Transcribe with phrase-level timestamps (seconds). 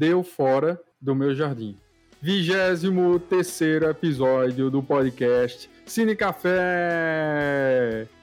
[0.00, 1.76] Deu Fora do Meu Jardim.
[2.22, 2.84] 23
[3.82, 6.48] episódio do podcast Cine Café!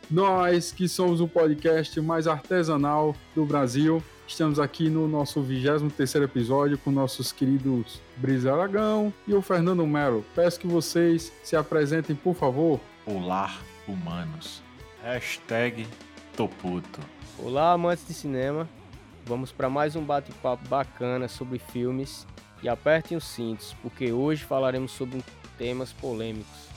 [0.09, 6.79] Nós que somos o podcast mais artesanal do Brasil, estamos aqui no nosso 23 episódio
[6.79, 10.25] com nossos queridos Brisa Aragão e o Fernando Melo.
[10.33, 12.79] Peço que vocês se apresentem, por favor.
[13.05, 13.55] Olá,
[13.87, 14.63] humanos.
[15.03, 15.85] Hashtag
[16.35, 17.01] Toputo.
[17.37, 18.67] Olá, amantes de cinema.
[19.27, 22.25] Vamos para mais um bate-papo bacana sobre filmes.
[22.63, 25.21] E apertem os cintos, porque hoje falaremos sobre
[25.57, 26.69] temas polêmicos.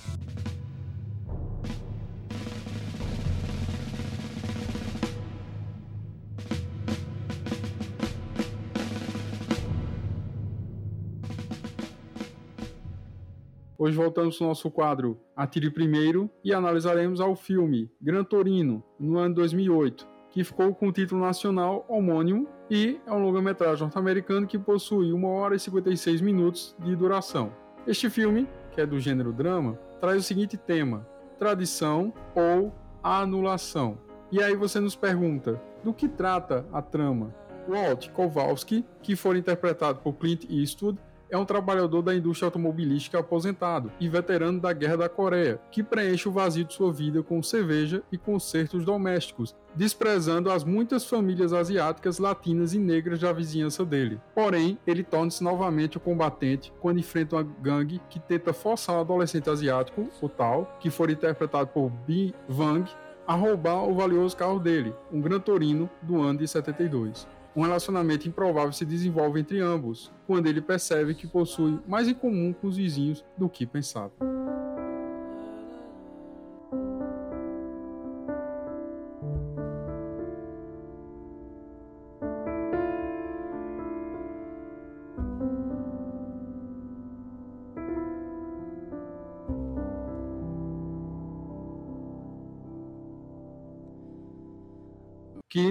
[13.78, 15.18] Hoje voltamos ao nosso quadro.
[15.36, 20.92] Atire Primeiro e analisaremos ao filme Gran Torino, no ano 2008, que ficou com o
[20.92, 26.74] título nacional homônimo e é um longa-metragem norte-americano que possui 1 hora e 56 minutos
[26.78, 27.52] de duração.
[27.86, 31.06] Este filme, que é do gênero drama, traz o seguinte tema:
[31.38, 32.72] tradição ou
[33.02, 33.98] anulação.
[34.30, 37.34] E aí você nos pergunta, do que trata a trama?
[37.68, 40.98] Walt Kowalski, que foi interpretado por Clint Eastwood,
[41.30, 46.28] é um trabalhador da indústria automobilística aposentado e veterano da Guerra da Coreia, que preenche
[46.28, 52.18] o vazio de sua vida com cerveja e concertos domésticos, desprezando as muitas famílias asiáticas,
[52.18, 54.20] latinas e negras da vizinhança dele.
[54.34, 59.48] Porém, ele torna-se novamente o combatente quando enfrenta uma gangue que tenta forçar o adolescente
[59.48, 62.90] asiático, o tal, que for interpretado por Bi Wang,
[63.26, 67.28] a roubar o valioso carro dele, um Gran Torino do ano de 72.
[67.54, 72.52] Um relacionamento improvável se desenvolve entre ambos, quando ele percebe que possui mais em comum
[72.52, 74.12] com os vizinhos do que pensava.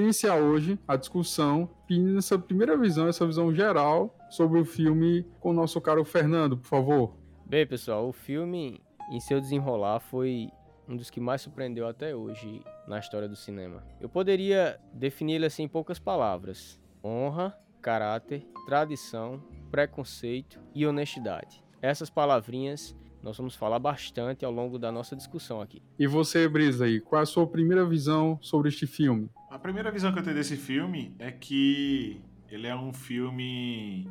[0.09, 5.51] Iniciar hoje a discussão pedindo essa primeira visão, essa visão geral sobre o filme com
[5.51, 7.15] o nosso caro Fernando, por favor.
[7.45, 8.81] Bem, pessoal, o filme
[9.11, 10.49] em seu desenrolar foi
[10.87, 13.83] um dos que mais surpreendeu até hoje na história do cinema.
[14.01, 19.39] Eu poderia definir ele assim em poucas palavras: honra, caráter, tradição,
[19.69, 21.63] preconceito e honestidade.
[21.83, 25.81] Essas palavrinhas nós vamos falar bastante ao longo da nossa discussão aqui.
[25.97, 29.29] E você, Brisa, aí, qual é a sua primeira visão sobre este filme?
[29.59, 34.09] A primeira visão que eu tenho desse filme é que ele é um filme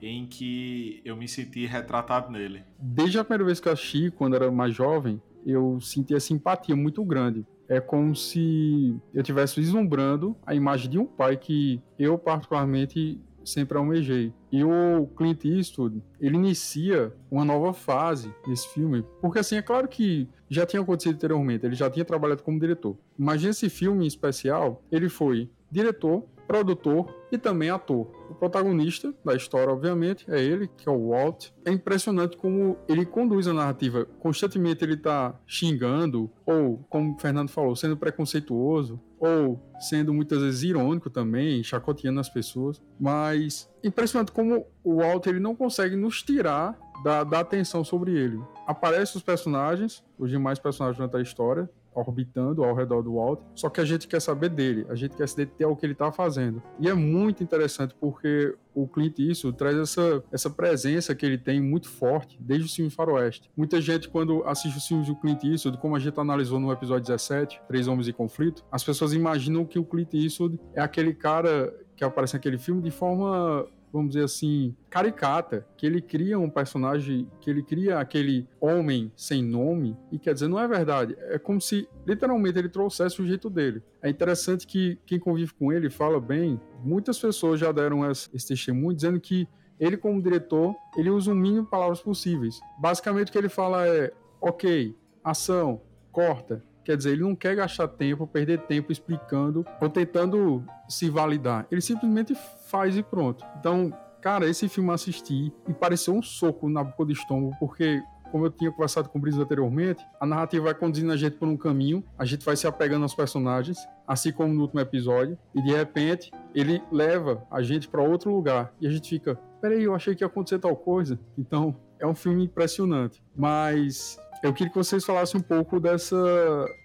[0.00, 2.64] em que eu me senti retratado nele.
[2.78, 6.74] Desde a primeira vez que eu assisti, quando era mais jovem, eu senti a simpatia
[6.74, 7.44] muito grande.
[7.68, 13.78] É como se eu estivesse vislumbrando a imagem de um pai que eu, particularmente, sempre
[13.78, 14.32] almejei.
[14.50, 19.88] E o Clint Eastwood, ele inicia uma nova fase nesse filme, porque assim, é claro
[19.88, 22.96] que já tinha acontecido anteriormente, ele já tinha trabalhado como diretor.
[23.18, 28.06] Mas nesse filme em especial, ele foi diretor, produtor e também ator.
[28.30, 31.48] O protagonista da história, obviamente, é ele, que é o Walt.
[31.64, 34.06] É impressionante como ele conduz a narrativa.
[34.20, 40.62] Constantemente ele está xingando, ou, como o Fernando falou, sendo preconceituoso, ou sendo muitas vezes
[40.62, 42.82] irônico também, chacoteando as pessoas.
[42.98, 48.40] Mas impressionante como o Walt ele não consegue nos tirar da, da atenção sobre ele.
[48.66, 53.68] Aparecem os personagens, os demais personagens durante a história, orbitando ao redor do Walt, só
[53.68, 56.12] que a gente quer saber dele, a gente quer se deter ao que ele está
[56.12, 56.62] fazendo.
[56.78, 61.60] E é muito interessante porque o Clint Eastwood traz essa, essa presença que ele tem
[61.60, 63.50] muito forte desde o filme Faroeste.
[63.56, 67.06] Muita gente, quando assiste os filmes do Clint Eastwood, como a gente analisou no episódio
[67.06, 71.72] 17, Três Homens em Conflito, as pessoas imaginam que o Clint Eastwood é aquele cara
[71.96, 73.66] que aparece naquele filme de forma
[73.96, 79.42] vamos dizer assim, caricata, que ele cria um personagem, que ele cria aquele homem sem
[79.42, 81.16] nome, e quer dizer, não é verdade.
[81.18, 83.82] É como se literalmente ele trouxesse o jeito dele.
[84.02, 88.94] É interessante que quem convive com ele fala bem, muitas pessoas já deram esse testemunho
[88.94, 89.48] dizendo que
[89.78, 92.60] ele, como diretor, ele usa o mínimo de palavras possíveis.
[92.78, 97.88] Basicamente, o que ele fala é: ok, ação, corta, Quer dizer, ele não quer gastar
[97.88, 101.66] tempo, perder tempo explicando ou tentando se validar.
[101.68, 102.32] Ele simplesmente
[102.66, 103.44] faz e pronto.
[103.58, 103.92] Então,
[104.22, 108.00] cara, esse filme eu assisti e pareceu um soco na boca do estômago, porque
[108.30, 111.48] como eu tinha conversado com o Brisa anteriormente, a narrativa vai conduzindo a gente por
[111.48, 115.60] um caminho, a gente vai se apegando aos personagens, assim como no último episódio, e
[115.60, 119.92] de repente ele leva a gente para outro lugar e a gente fica, peraí, eu
[119.92, 121.18] achei que ia acontecer tal coisa.
[121.36, 126.16] Então é um filme impressionante, mas eu queria que vocês falassem um pouco dessa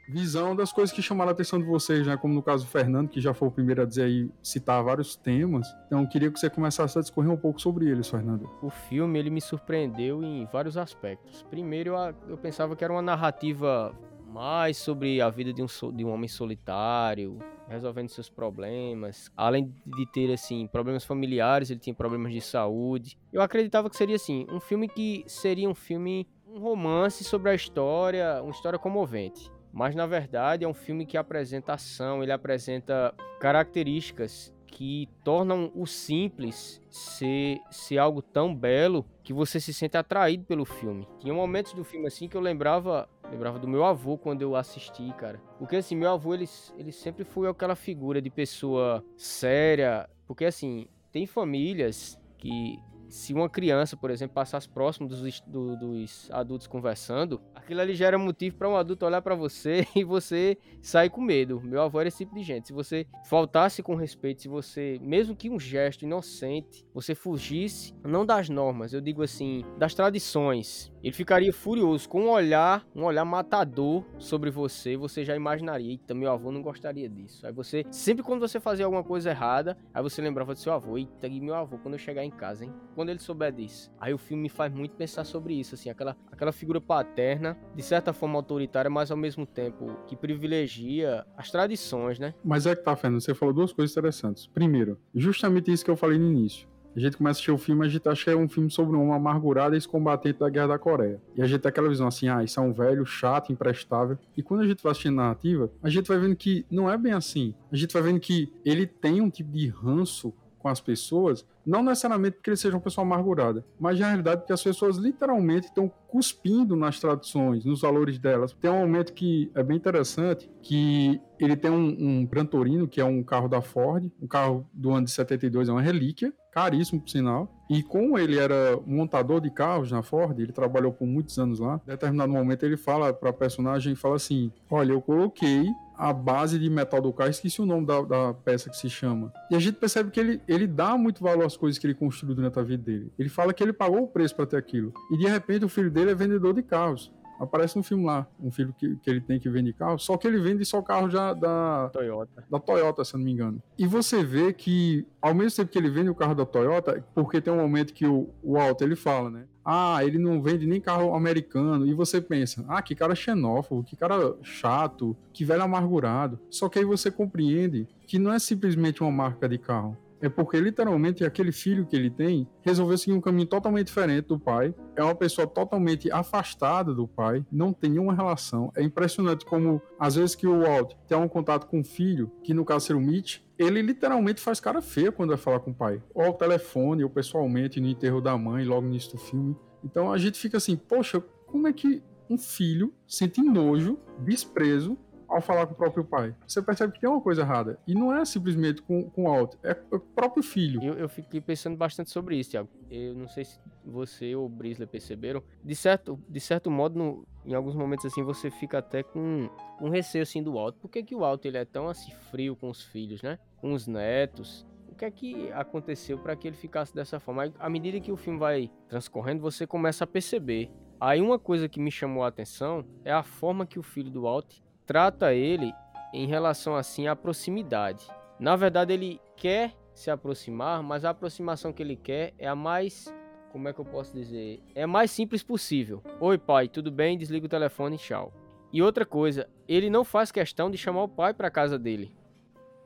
[0.09, 2.17] visão das coisas que chamaram a atenção de vocês, né?
[2.17, 5.15] Como no caso do Fernando, que já foi o primeiro a dizer aí, citar vários
[5.15, 5.67] temas.
[5.85, 8.49] Então, eu queria que você começasse a discorrer um pouco sobre eles, Fernando.
[8.61, 11.43] O filme, ele me surpreendeu em vários aspectos.
[11.49, 13.93] Primeiro, eu, eu pensava que era uma narrativa
[14.31, 17.37] mais sobre a vida de um, de um homem solitário,
[17.67, 19.29] resolvendo seus problemas.
[19.35, 23.17] Além de ter, assim, problemas familiares, ele tinha problemas de saúde.
[23.31, 27.53] Eu acreditava que seria, assim, um filme que seria um filme, um romance sobre a
[27.53, 29.51] história, uma história comovente.
[29.73, 35.85] Mas, na verdade, é um filme que apresenta ação, ele apresenta características que tornam o
[35.85, 41.07] simples ser, ser algo tão belo que você se sente atraído pelo filme.
[41.19, 45.13] Tinha momentos do filme assim que eu lembrava, lembrava do meu avô quando eu assisti,
[45.17, 45.39] cara.
[45.59, 50.87] Porque assim, meu avô ele, ele sempre foi aquela figura de pessoa séria, porque assim,
[51.11, 52.79] tem famílias que
[53.11, 58.07] se uma criança, por exemplo, passasse próximo dos, do, dos adultos conversando, aquilo ali já
[58.07, 61.59] era motivo para um adulto olhar para você e você sair com medo.
[61.61, 62.67] Meu avô era esse tipo de gente.
[62.67, 68.25] Se você faltasse com respeito, se você, mesmo que um gesto inocente, você fugisse, não
[68.25, 73.25] das normas, eu digo assim, das tradições, ele ficaria furioso com um olhar, um olhar
[73.25, 74.95] matador sobre você.
[74.95, 77.45] Você já imaginaria, eita, meu avô não gostaria disso.
[77.45, 80.97] Aí você, sempre quando você fazia alguma coisa errada, aí você lembrava do seu avô,
[80.97, 82.73] eita, e meu avô quando eu chegar em casa, hein?
[83.01, 83.91] Quando ele souber disso.
[83.99, 87.81] Aí o filme me faz muito pensar sobre isso, assim, aquela, aquela figura paterna, de
[87.81, 92.35] certa forma autoritária, mas ao mesmo tempo que privilegia as tradições, né?
[92.45, 94.45] Mas é que tá, Fernando, você falou duas coisas interessantes.
[94.45, 97.85] Primeiro, justamente isso que eu falei no início a gente começa a assistir o filme,
[97.85, 100.77] a gente acha que é um filme sobre um amargurado e ex-combatente da Guerra da
[100.77, 101.21] Coreia.
[101.35, 104.19] E a gente tem aquela visão assim, ah, isso é um velho, chato, imprestável.
[104.35, 106.97] E quando a gente vai assistindo a narrativa, a gente vai vendo que não é
[106.97, 107.55] bem assim.
[107.71, 111.83] A gente vai vendo que ele tem um tipo de ranço com as pessoas, não
[111.83, 115.91] necessariamente porque ele seja uma pessoa amargurada, mas na realidade porque as pessoas literalmente estão
[116.07, 118.53] cuspindo nas tradições, nos valores delas.
[118.53, 123.01] Tem um momento que é bem interessante, que ele tem um, um Gran Torino, que
[123.01, 127.01] é um carro da Ford, um carro do ano de 72, é uma relíquia, caríssimo
[127.01, 131.39] por sinal, e como ele era montador de carros na Ford, ele trabalhou por muitos
[131.39, 135.65] anos lá, em determinado momento ele fala para a personagem, fala assim, olha, eu coloquei
[135.95, 139.31] a base de metal do carro, esqueci o nome da, da, peça que se chama.
[139.49, 142.35] E a gente percebe que ele, ele dá muito valor às coisas que ele construiu
[142.35, 143.11] durante a vida dele.
[143.17, 144.91] Ele fala que ele pagou o preço para ter aquilo.
[145.11, 147.11] E de repente o filho dele é vendedor de carros.
[147.41, 150.27] Aparece um filme lá, um filho que, que ele tem que vende carro, só que
[150.27, 152.43] ele vende só carro já da Toyota.
[152.49, 153.61] Da Toyota, se eu não me engano.
[153.77, 157.41] E você vê que, ao mesmo tempo que ele vende o carro da Toyota, porque
[157.41, 159.45] tem um momento que o, o Alto ele fala, né?
[159.65, 161.85] Ah, ele não vende nem carro americano.
[161.85, 166.39] E você pensa, ah, que cara xenófobo, que cara chato, que velho amargurado.
[166.49, 170.59] Só que aí você compreende que não é simplesmente uma marca de carro é porque
[170.59, 174.73] literalmente aquele filho que ele tem resolveu seguir um caminho totalmente diferente do pai.
[174.95, 178.71] É uma pessoa totalmente afastada do pai, não tem nenhuma relação.
[178.75, 182.53] É impressionante como às vezes que o Walt tem um contato com o filho, que
[182.53, 185.75] no caso seria o Mitch, ele literalmente faz cara feia quando vai falar com o
[185.75, 186.01] pai.
[186.13, 189.55] Ou ao telefone, ou pessoalmente no enterro da mãe, logo no início do filme.
[189.83, 194.97] Então a gente fica assim, poxa, como é que um filho sente nojo, desprezo
[195.31, 196.35] ao falar com o próprio pai.
[196.45, 197.79] Você percebe que tem uma coisa errada.
[197.87, 200.83] E não é simplesmente com, com o alto, é o próprio filho.
[200.83, 202.69] Eu, eu fiquei pensando bastante sobre isso, Thiago.
[202.89, 205.41] Eu não sei se você ou o Brisler perceberam.
[205.63, 209.89] De certo, de certo modo, no, em alguns momentos assim, você fica até com um
[209.89, 210.77] receio assim do alto.
[210.79, 213.39] Por que, que o alto ele é tão assim frio com os filhos, né?
[213.57, 214.65] Com os netos.
[214.89, 217.51] O que é que aconteceu para que ele ficasse dessa forma?
[217.57, 220.69] À medida que o filme vai transcorrendo, você começa a perceber.
[220.99, 224.23] Aí uma coisa que me chamou a atenção é a forma que o filho do
[224.23, 225.73] Walt trata ele
[226.13, 228.07] em relação assim à proximidade.
[228.39, 233.13] Na verdade, ele quer se aproximar, mas a aproximação que ele quer é a mais,
[233.51, 236.01] como é que eu posso dizer, é a mais simples possível.
[236.19, 237.17] Oi, pai, tudo bem?
[237.17, 238.33] Desliga o telefone, tchau.
[238.73, 242.15] E outra coisa, ele não faz questão de chamar o pai para casa dele,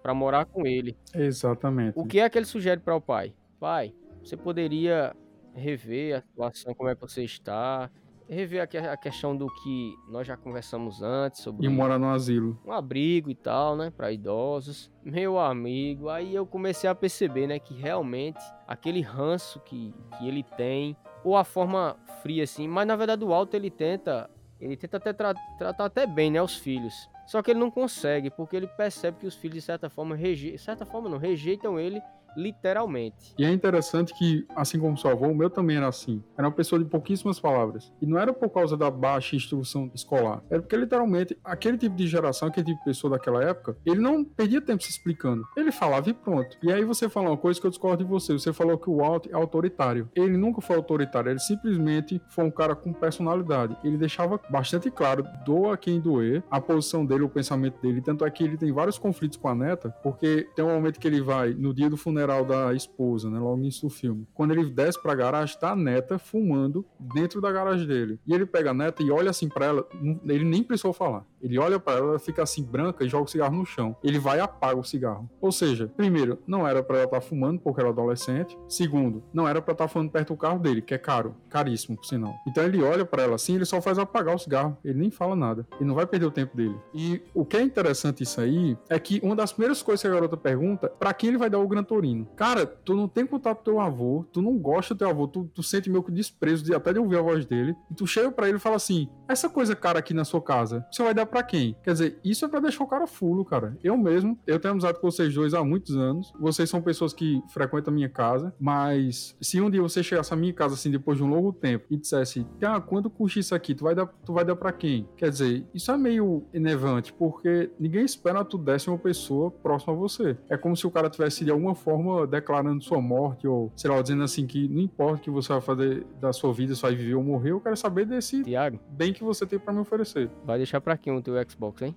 [0.02, 0.98] para morar com ele.
[1.14, 1.94] Exatamente.
[1.96, 3.34] O que é que ele sugere para o pai?
[3.60, 5.16] Pai, você poderia
[5.54, 7.90] rever a situação, como é que você está,
[8.28, 11.66] rever a, questão do que nós já conversamos antes sobre.
[11.66, 12.60] E morar no asilo.
[12.66, 13.90] Um abrigo e tal, né?
[13.90, 14.92] Para idosos.
[15.04, 17.60] Meu amigo, aí eu comecei a perceber, né?
[17.60, 22.96] Que realmente aquele ranço que, que ele tem, ou a forma fria assim, mas na
[22.96, 24.30] verdade o Alto ele tenta.
[24.60, 26.42] Ele tenta até tra tratar até bem, né?
[26.42, 27.10] Os filhos.
[27.28, 30.16] Só que ele não consegue, porque ele percebe que os filhos, de certa forma,
[30.58, 32.02] certa forma não, rejeitam ele
[32.36, 33.34] literalmente.
[33.38, 36.24] E é interessante que, assim como seu avô, o meu também era assim.
[36.38, 37.92] Era uma pessoa de pouquíssimas palavras.
[38.02, 40.44] E não era por causa da baixa instrução escolar.
[40.50, 44.24] Era porque, literalmente, aquele tipo de geração, aquele tipo de pessoa daquela época, ele não
[44.24, 45.44] perdia tempo se explicando.
[45.56, 46.58] Ele falava e pronto.
[46.62, 48.34] E aí você fala uma coisa que eu discordo de você.
[48.34, 50.10] Você falou que o Walt é autoritário.
[50.16, 51.30] Ele nunca foi autoritário.
[51.30, 53.78] Ele simplesmente foi um cara com personalidade.
[53.84, 58.02] Ele deixava bastante claro, doa quem doer, a posição dele, o pensamento dele.
[58.02, 61.08] Tanto é que ele tem vários conflitos com a neta, porque tem um momento que
[61.08, 64.52] ele vai, no dia do funeral da esposa, né, logo no início do filme, quando
[64.52, 68.20] ele desce pra garagem, tá a neta fumando dentro da garagem dele.
[68.26, 69.88] E ele pega a neta e olha assim pra ela,
[70.26, 71.26] ele nem precisou falar.
[71.46, 73.96] Ele olha para ela, fica assim branca e joga o cigarro no chão.
[74.04, 75.30] Ele vai e apaga o cigarro.
[75.40, 78.58] Ou seja, primeiro, não era para ela estar tá fumando porque era adolescente.
[78.68, 81.96] Segundo, não era para estar tá fumando perto do carro dele, que é caro, caríssimo,
[81.96, 82.34] por sinal.
[82.48, 84.76] Então ele olha para ela assim, ele só faz apagar o cigarro.
[84.84, 85.68] Ele nem fala nada.
[85.76, 86.76] Ele não vai perder o tempo dele.
[86.94, 90.12] E o que é interessante isso aí é que uma das primeiras coisas que a
[90.12, 92.28] garota pergunta, para quem ele vai dar o Gran Torino?
[92.36, 95.50] Cara, tu não tem contato com teu avô, tu não gosta do teu avô, tu,
[95.54, 97.76] tu sente meio que desprezo de até de ouvir a voz dele.
[97.92, 100.86] E tu chega para ele e fala assim: essa coisa cara aqui na sua casa,
[100.92, 101.76] você vai dar para quem?
[101.84, 103.78] Quer dizer, isso é para deixar o cara fulo, cara.
[103.84, 106.32] Eu mesmo, eu tenho amizade com vocês dois há muitos anos.
[106.40, 110.38] Vocês são pessoas que frequentam a minha casa, mas se um dia você chegasse à
[110.38, 113.74] minha casa assim depois de um longo tempo e dissesse: "Ah, quanto custa isso aqui?
[113.74, 117.72] Tu vai dar, tu vai dar para quem?" Quer dizer, isso é meio enervante, porque
[117.80, 120.38] ninguém espera tu desse uma pessoa próxima a você.
[120.50, 124.02] É como se o cara tivesse de alguma forma declarando sua morte ou, sei lá,
[124.02, 126.96] dizendo assim que não importa o que você vai fazer da sua vida, se vai
[126.96, 130.30] viver ou morrer, eu quero saber desse Tiago, bem que você tem para me oferecer.
[130.44, 131.96] vai deixar pra quem o teu Xbox, hein?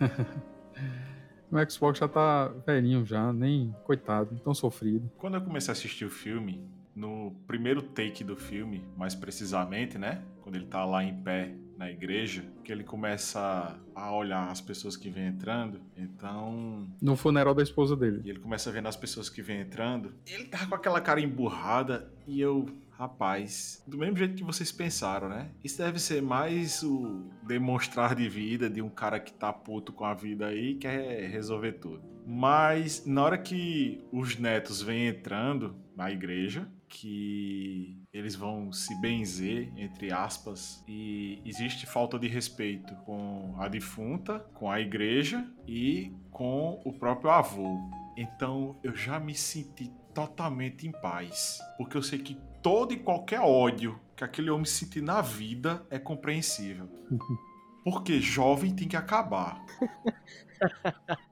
[1.50, 5.10] o Xbox já tá velhinho já, nem coitado, tão sofrido.
[5.18, 10.22] Quando eu comecei a assistir o filme, no primeiro take do filme, mais precisamente, né?
[10.42, 14.96] Quando ele tá lá em pé na igreja, que ele começa a olhar as pessoas
[14.96, 16.88] que vêm entrando, então...
[17.00, 18.20] No funeral da esposa dele.
[18.24, 22.12] E ele começa vendo as pessoas que vêm entrando, ele tá com aquela cara emburrada
[22.26, 22.66] e eu...
[22.98, 25.52] Rapaz, do mesmo jeito que vocês pensaram, né?
[25.62, 30.04] Isso deve ser mais o demonstrar de vida de um cara que tá puto com
[30.04, 32.02] a vida aí e quer resolver tudo.
[32.26, 39.72] Mas na hora que os netos vêm entrando na igreja, que eles vão se benzer,
[39.76, 46.80] entre aspas, e existe falta de respeito com a defunta, com a igreja e com
[46.84, 47.78] o próprio avô.
[48.16, 53.40] Então eu já me senti totalmente em paz, porque eu sei que todo e qualquer
[53.40, 56.88] ódio que aquele homem sentir na vida é compreensível.
[57.84, 59.64] Porque jovem tem que acabar.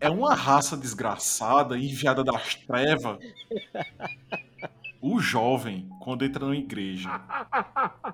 [0.00, 3.18] É uma raça desgraçada, enviada das trevas.
[5.00, 7.08] O jovem, quando entra na igreja.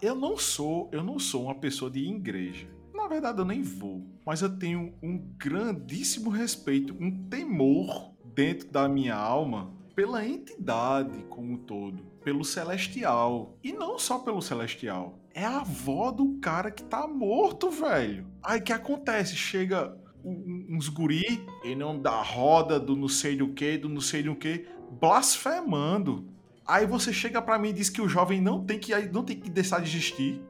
[0.01, 2.69] Eu não sou, eu não sou uma pessoa de igreja.
[2.95, 4.07] Na verdade, eu nem vou.
[4.25, 11.53] Mas eu tenho um grandíssimo respeito, um temor dentro da minha alma pela entidade como
[11.53, 13.57] um todo, pelo celestial.
[13.63, 15.19] E não só pelo celestial.
[15.33, 18.27] É a avó do cara que tá morto, velho.
[18.43, 19.37] Aí que acontece?
[19.37, 24.23] Chega uns guri em nome da roda, do não sei do que, do não sei
[24.23, 26.27] do que, blasfemando.
[26.67, 29.39] Aí você chega para mim e diz que o jovem não tem que, não tem
[29.39, 30.41] que deixar de existir.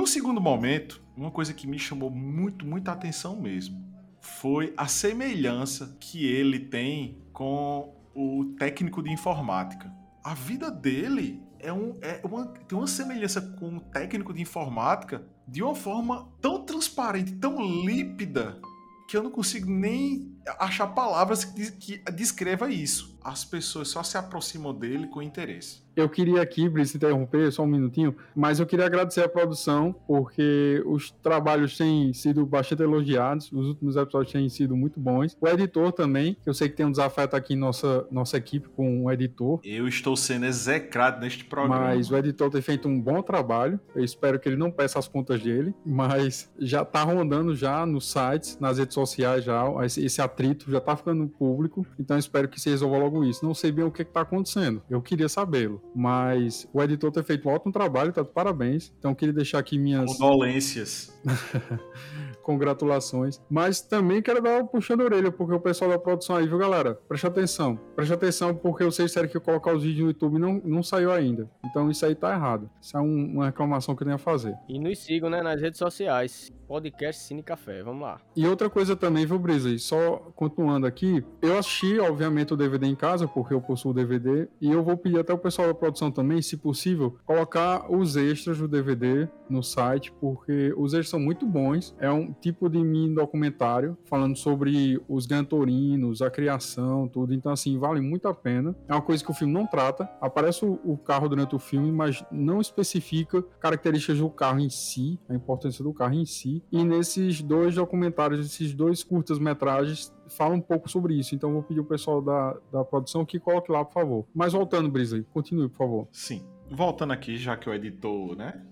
[0.00, 3.90] Um segundo momento, uma coisa que me chamou muito, muita atenção mesmo
[4.20, 9.92] foi a semelhança que ele tem com o técnico de informática.
[10.22, 15.24] A vida dele é, um, é uma, tem uma semelhança com o técnico de informática
[15.48, 18.60] de uma forma tão transparente, tão límpida,
[19.08, 23.18] que eu não consigo nem achar palavras que, descreva isso.
[23.22, 25.82] As pessoas só se aproximam dele com interesse.
[25.94, 30.82] Eu queria aqui, Brice, interromper só um minutinho, mas eu queria agradecer a produção, porque
[30.86, 35.36] os trabalhos têm sido bastante elogiados, os últimos episódios têm sido muito bons.
[35.40, 38.68] O editor também, que eu sei que tem um desafeto aqui em nossa, nossa equipe
[38.68, 39.60] com o editor.
[39.64, 41.86] Eu estou sendo execrado neste programa.
[41.86, 45.08] Mas o editor tem feito um bom trabalho, eu espero que ele não peça as
[45.08, 50.22] contas dele, mas já está rondando já nos sites, nas redes sociais já, esse, esse
[50.30, 53.44] atrito já está ficando público, então espero que se resolva logo isso.
[53.44, 55.82] Não sei bem o que está acontecendo, eu queria sabê-lo.
[55.94, 58.92] Mas o editor tem feito um ótimo trabalho, tá de parabéns.
[58.98, 60.16] Então queria deixar aqui minhas.
[60.16, 61.12] Condolências.
[62.50, 63.40] congratulações.
[63.48, 66.58] Mas também quero dar uma puxando a orelha, porque o pessoal da produção aí, viu,
[66.58, 66.94] galera?
[67.08, 67.78] Preste atenção.
[67.94, 71.48] Preste atenção, porque vocês disseram que colocar os vídeos no YouTube não, não saiu ainda.
[71.64, 72.68] Então isso aí tá errado.
[72.80, 74.56] Isso é um, uma reclamação que eu tenho a fazer.
[74.68, 76.50] E nos sigam, né, nas redes sociais.
[76.70, 78.20] Podcast Cine Café, vamos lá.
[78.36, 79.76] E outra coisa também, viu, Brisa?
[79.78, 84.46] Só continuando aqui, eu assisti, obviamente, o DVD em casa, porque eu possuo o DVD,
[84.60, 88.58] e eu vou pedir até o pessoal da produção também, se possível, colocar os extras
[88.58, 91.92] do DVD no site, porque os extras são muito bons.
[91.98, 97.34] É um tipo de mini documentário falando sobre os gantorinos, a criação, tudo.
[97.34, 98.74] Então, assim, vale muito a pena.
[98.88, 100.08] É uma coisa que o filme não trata.
[100.20, 105.34] Aparece o carro durante o filme, mas não especifica características do carro em si, a
[105.34, 106.62] importância do carro em si.
[106.72, 111.34] E nesses dois documentários, esses dois curtas-metragens, fala um pouco sobre isso.
[111.34, 114.26] Então vou pedir o pessoal da, da produção que coloque lá, por favor.
[114.34, 116.08] Mas voltando, Brisa, continue, por favor.
[116.12, 116.44] Sim.
[116.70, 118.64] Voltando aqui, já que o editor, né,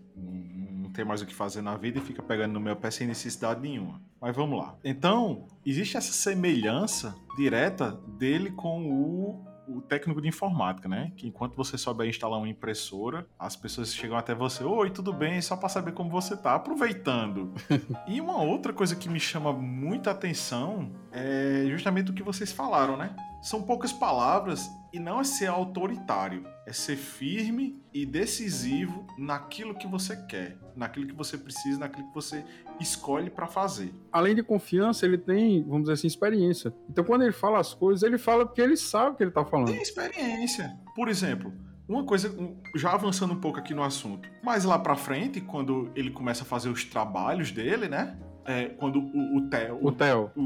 [0.88, 3.06] não tem mais o que fazer na vida e fica pegando no meu pé sem
[3.06, 4.00] necessidade nenhuma.
[4.20, 4.74] Mas vamos lá.
[4.82, 11.12] Então, existe essa semelhança direta dele com o o técnico de informática, né?
[11.14, 15.12] Que enquanto você sobe a instalar uma impressora, as pessoas chegam até você, oi, tudo
[15.12, 17.52] bem, só para saber como você tá, aproveitando.
[18.08, 22.96] e uma outra coisa que me chama muita atenção é justamente o que vocês falaram,
[22.96, 23.14] né?
[23.40, 29.86] São poucas palavras e não é ser autoritário, é ser firme e decisivo naquilo que
[29.86, 32.44] você quer, naquilo que você precisa, naquilo que você
[32.80, 33.94] escolhe para fazer.
[34.10, 36.74] Além de confiança, ele tem, vamos dizer assim, experiência.
[36.88, 39.44] Então, quando ele fala as coisas, ele fala porque ele sabe o que ele tá
[39.44, 39.68] falando.
[39.68, 40.76] Tem experiência.
[40.94, 41.52] Por exemplo,
[41.88, 42.34] uma coisa,
[42.76, 46.46] já avançando um pouco aqui no assunto, mais lá para frente, quando ele começa a
[46.46, 48.18] fazer os trabalhos dele, né?
[48.48, 49.78] É, quando o, o Theo.
[49.82, 50.30] O Theo.
[50.34, 50.44] O, o,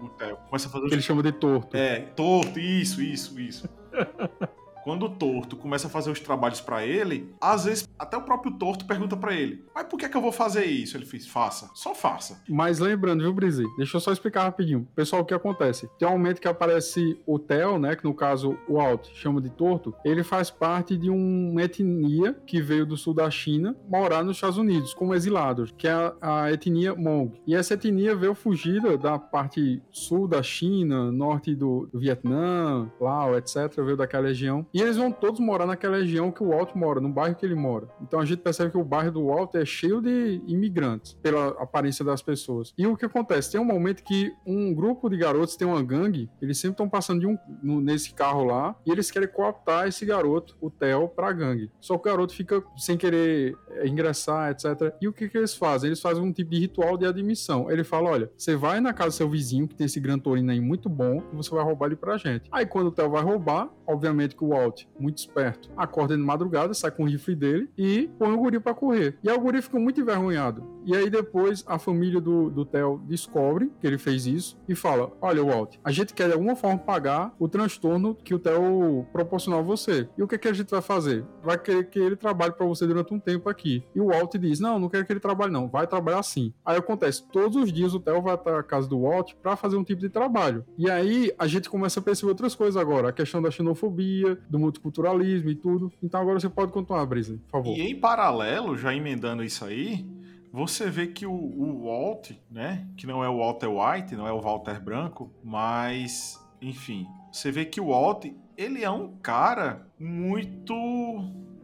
[0.00, 0.86] o, o Theo começa a fazer.
[0.86, 1.76] Ele chama de torto.
[1.76, 3.68] É, torto, isso, isso, isso.
[4.82, 8.52] Quando o torto começa a fazer os trabalhos para ele, às vezes até o próprio
[8.52, 10.96] torto pergunta para ele: Mas por que, é que eu vou fazer isso?
[10.96, 12.42] Ele fez: Faça, só faça.
[12.48, 13.64] Mas lembrando, viu, Brise?
[13.76, 14.88] Deixa eu só explicar rapidinho.
[14.94, 15.88] Pessoal, o que acontece?
[15.98, 17.94] Tem um momento que aparece o Theo, né?
[17.94, 19.94] Que no caso o Alt chama de torto.
[20.04, 24.56] Ele faz parte de uma etnia que veio do sul da China morar nos Estados
[24.56, 27.32] Unidos como exilados, que é a, a etnia Hmong.
[27.46, 33.82] E essa etnia veio fugida da parte sul da China, norte do Vietnã, Laos, etc.
[33.82, 34.66] Veio daquela região.
[34.72, 37.54] E eles vão todos morar naquela região que o Walt mora, no bairro que ele
[37.54, 37.88] mora.
[38.00, 42.04] Então a gente percebe que o bairro do Walt é cheio de imigrantes, pela aparência
[42.04, 42.72] das pessoas.
[42.76, 43.52] E o que acontece?
[43.52, 47.20] Tem um momento que um grupo de garotos tem uma gangue, eles sempre estão passando
[47.20, 51.32] de um, no, nesse carro lá, e eles querem cooptar esse garoto, o Theo, pra
[51.32, 51.70] gangue.
[51.80, 54.94] Só que o garoto fica sem querer é, ingressar, etc.
[55.00, 55.88] E o que, que eles fazem?
[55.88, 57.70] Eles fazem um tipo de ritual de admissão.
[57.70, 60.50] Ele fala: olha, você vai na casa do seu vizinho, que tem esse Gran Torino
[60.50, 62.48] aí muito bom, e você vai roubar ele pra gente.
[62.52, 64.59] Aí quando o Theo vai roubar, obviamente que o Walt,
[64.98, 68.74] muito esperto, acorda de madrugada, sai com o rifle dele e põe o guri para
[68.74, 69.18] correr.
[69.22, 70.64] E aí o guri fica muito envergonhado.
[70.84, 75.12] E aí depois a família do, do Theo descobre que ele fez isso e fala:
[75.20, 79.60] Olha, Walt, a gente quer de alguma forma pagar o transtorno que o Theo proporcionou
[79.60, 80.08] a você.
[80.16, 81.24] E o que, que a gente vai fazer?
[81.42, 83.84] Vai querer que ele trabalhe para você durante um tempo aqui.
[83.94, 85.68] E o Walt diz: Não, não quero que ele trabalhe, não.
[85.68, 86.52] Vai trabalhar sim.
[86.64, 89.76] Aí acontece: todos os dias o Theo vai até a casa do Walt para fazer
[89.76, 90.64] um tipo de trabalho.
[90.78, 93.08] E aí a gente começa a perceber outras coisas agora.
[93.08, 95.92] A questão da xenofobia, do multiculturalismo e tudo.
[96.02, 97.78] Então agora você pode continuar, Brisa, por favor.
[97.78, 100.04] E em paralelo, já emendando isso aí,
[100.52, 104.32] você vê que o, o Walt, né, que não é o Walter White, não é
[104.32, 110.74] o Walter Branco, mas, enfim, você vê que o Walt, ele é um cara muito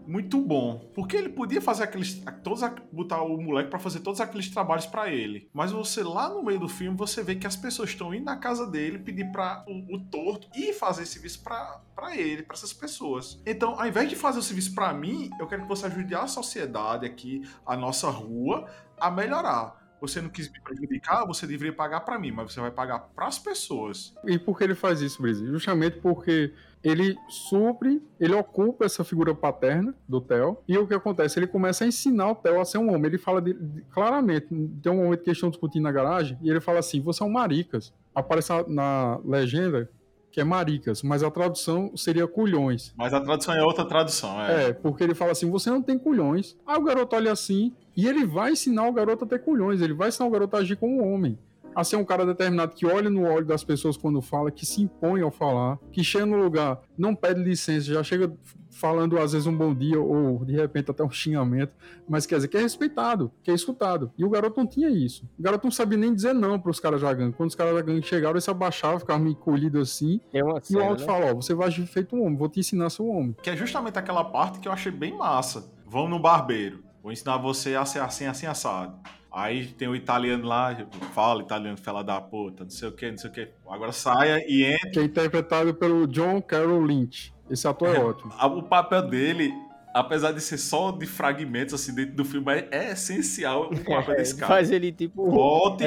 [0.07, 0.91] muito bom.
[0.95, 2.23] Porque ele podia fazer aqueles.
[2.43, 2.61] Todos,
[2.93, 5.49] botar o moleque para fazer todos aqueles trabalhos para ele.
[5.53, 8.37] Mas você lá no meio do filme, você vê que as pessoas estão indo na
[8.37, 13.41] casa dele pedir para o, o, torto e fazer serviço para ele, para essas pessoas.
[13.45, 16.27] Então, ao invés de fazer o serviço para mim, eu quero que você ajude a
[16.27, 22.01] sociedade aqui, a nossa rua, a melhorar você não quis me prejudicar, você deveria pagar
[22.01, 24.15] para mim, mas você vai pagar para as pessoas.
[24.25, 25.47] E por que ele faz isso, Brise?
[25.47, 26.53] Justamente porque
[26.85, 31.39] ele supre, ele ocupa essa figura paterna do Theo, e o que acontece?
[31.39, 33.07] Ele começa a ensinar o Theo a ser um homem.
[33.07, 34.47] Ele fala de, de, claramente,
[34.83, 37.27] tem um momento que eles estão discutindo na garagem, e ele fala assim: você é
[37.27, 37.93] um maricas.
[38.15, 39.91] Aparece na, na legenda
[40.37, 42.93] que é maricas, mas a tradução seria culhões.
[42.95, 44.65] Mas a tradução é outra tradução, é.
[44.65, 46.59] É, porque ele fala assim: você não tem culhões.
[46.67, 49.95] Aí o garoto olha assim, e ele vai ensinar o garoto a ter culhões, ele
[49.95, 51.39] vai ensinar o garoto a agir como um homem
[51.77, 54.81] a ser um cara determinado que olha no olho das pessoas quando fala, que se
[54.81, 58.33] impõe ao falar, que chega no lugar, não pede licença, já chega
[58.71, 61.75] falando às vezes um bom dia ou de repente até um xingamento,
[62.09, 64.11] mas quer dizer que é respeitado, que é escutado.
[64.17, 65.29] E o garoto não tinha isso.
[65.39, 67.37] O garoto não sabia nem dizer não para os caras da gangue.
[67.37, 70.19] Quando os caras da gangue chegaram, ele se abaixava, ficava meio colhido assim.
[70.33, 71.07] É uma cena, e o Alto né?
[71.07, 73.37] fala: Ó, você vai agir feito um homem, vou te ensinar a ser um homem.
[73.43, 75.71] Que é justamente aquela parte que eu achei bem massa.
[75.87, 78.99] Vamos no barbeiro, vou ensinar você a ser assim, assim, assado.
[79.37, 80.75] Aí tem o italiano lá,
[81.13, 83.51] fala italiano, fala da puta, não sei o que, não sei o que.
[83.69, 84.91] Agora saia e entra.
[84.93, 87.35] Que é interpretado pelo John Carroll Lynch.
[87.51, 88.33] Esse ator é, é ótimo.
[88.33, 89.53] O papel dele,
[89.95, 94.15] apesar de ser só de fragmentos assim dentro do filme, é, é essencial o papel
[94.15, 94.55] é, desse cara.
[94.55, 95.85] Faz ele tipo Volte,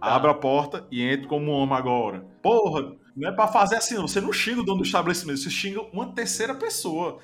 [0.00, 2.24] abre a porta e entre como homem agora.
[2.40, 4.06] Porra, não é para fazer assim, não.
[4.06, 7.18] Você não xinga o dono do estabelecimento, você xinga uma terceira pessoa.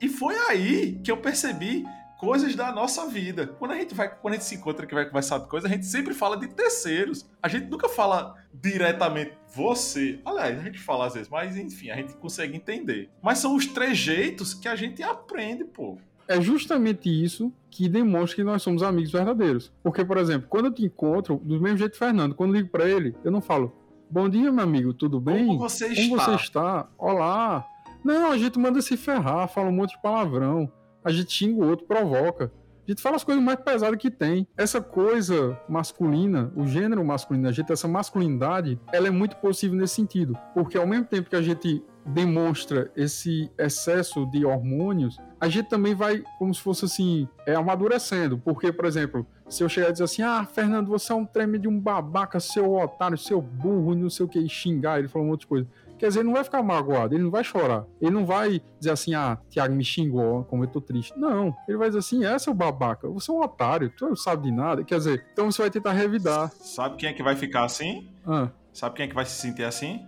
[0.00, 1.84] E foi aí que eu percebi
[2.24, 3.46] coisas da nossa vida.
[3.58, 5.70] Quando a gente vai, quando a gente se encontra que vai conversar de coisa, a
[5.70, 7.28] gente sempre fala de terceiros.
[7.42, 10.18] A gente nunca fala diretamente você.
[10.24, 13.10] Aliás, a gente fala às vezes, mas enfim, a gente consegue entender.
[13.22, 15.98] Mas são os trejeitos que a gente aprende, pô.
[16.26, 19.70] É justamente isso que demonstra que nós somos amigos verdadeiros.
[19.82, 22.88] Porque, por exemplo, quando eu te encontro, do mesmo jeito Fernando, quando eu ligo para
[22.88, 23.76] ele, eu não falo,
[24.08, 25.46] bom dia, meu amigo, tudo bem?
[25.46, 26.02] Como você está?
[26.08, 26.88] Como você está?
[26.96, 27.66] Olá.
[28.02, 30.72] Não, a gente manda se ferrar, fala um monte de palavrão
[31.04, 32.50] a gente xinga o outro, provoca.
[32.86, 34.46] A gente fala as coisas mais pesadas que tem.
[34.56, 39.94] Essa coisa masculina, o gênero masculino, a gente, essa masculinidade, ela é muito possível nesse
[39.94, 40.36] sentido.
[40.52, 45.94] Porque ao mesmo tempo que a gente demonstra esse excesso de hormônios, a gente também
[45.94, 48.36] vai, como se fosse assim, é, amadurecendo.
[48.36, 51.58] Porque, por exemplo, se eu chegar e dizer assim, ah, Fernando, você é um treme
[51.58, 55.26] de um babaca, seu otário, seu burro, não sei o que, e xingar, ele falou
[55.26, 55.66] um monte de coisa.
[56.04, 57.86] Quer dizer, ele não vai ficar magoado, ele não vai chorar.
[57.98, 61.18] Ele não vai dizer assim, ah, Tiago me xingou, como eu tô triste.
[61.18, 61.56] Não.
[61.66, 64.52] Ele vai dizer assim, é seu babaca, você é um otário, tu não sabe de
[64.52, 64.84] nada.
[64.84, 66.52] Quer dizer, então você vai tentar revidar.
[66.60, 68.06] Sabe quem é que vai ficar assim?
[68.26, 68.50] Ah.
[68.74, 70.04] Sabe quem é que vai se sentir assim?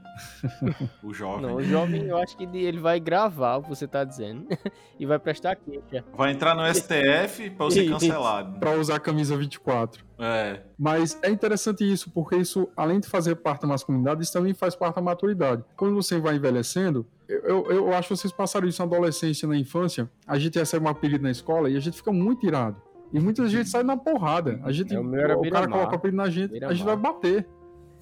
[1.00, 1.46] o jovem.
[1.46, 4.44] Não, o jovem, eu acho que ele vai gravar o que você tá dizendo
[4.98, 6.04] e vai prestar queixa.
[6.12, 8.58] Vai entrar no STF pra ser cancelado.
[8.58, 10.04] pra usar a camisa 24.
[10.18, 10.62] É.
[10.76, 14.74] Mas é interessante isso, porque isso, além de fazer parte da masculinidade, isso também faz
[14.74, 15.62] parte da maturidade.
[15.76, 19.56] Quando você vai envelhecendo, eu, eu, eu acho que vocês passaram isso na adolescência, na
[19.56, 22.82] infância, a gente recebe um apelido na escola e a gente fica muito irado.
[23.12, 24.60] E muita gente sai na porrada.
[24.64, 27.48] A gente, é, o, o cara coloca o apelido na gente, a gente vai bater.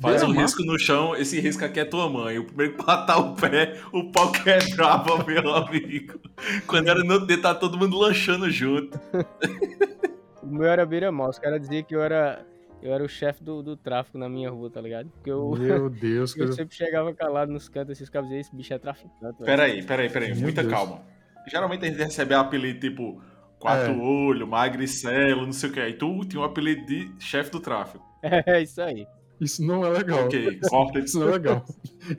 [0.00, 2.38] Faz um risco no chão, esse risco aqui é tua mãe.
[2.38, 6.20] O primeiro que batar o pé, o pau quebrava, meu amigo.
[6.66, 9.00] Quando era no dedo, tá todo mundo lanchando junto.
[10.42, 11.30] o meu era beira-mal.
[11.30, 12.44] Os caras diziam que eu era,
[12.83, 15.09] eu era o chefe do, do tráfico na minha rua, tá ligado?
[15.11, 18.74] Porque eu, meu Deus, eu sempre chegava calado nos cantos, esses caras diziam, esse bicho
[18.74, 19.42] é traficante.
[19.42, 20.74] Peraí, peraí, peraí, muita Deus.
[20.74, 21.00] calma.
[21.46, 23.22] Geralmente a gente recebe apelido tipo
[23.59, 23.96] quatro é.
[23.96, 25.80] olho, magricelo, não sei o que.
[25.80, 28.04] E tu tinha um apelido de chefe do tráfico.
[28.46, 29.07] É, isso aí.
[29.40, 30.25] Isso não é legal.
[30.25, 30.99] Ok, corta.
[30.99, 31.64] Isso não é legal.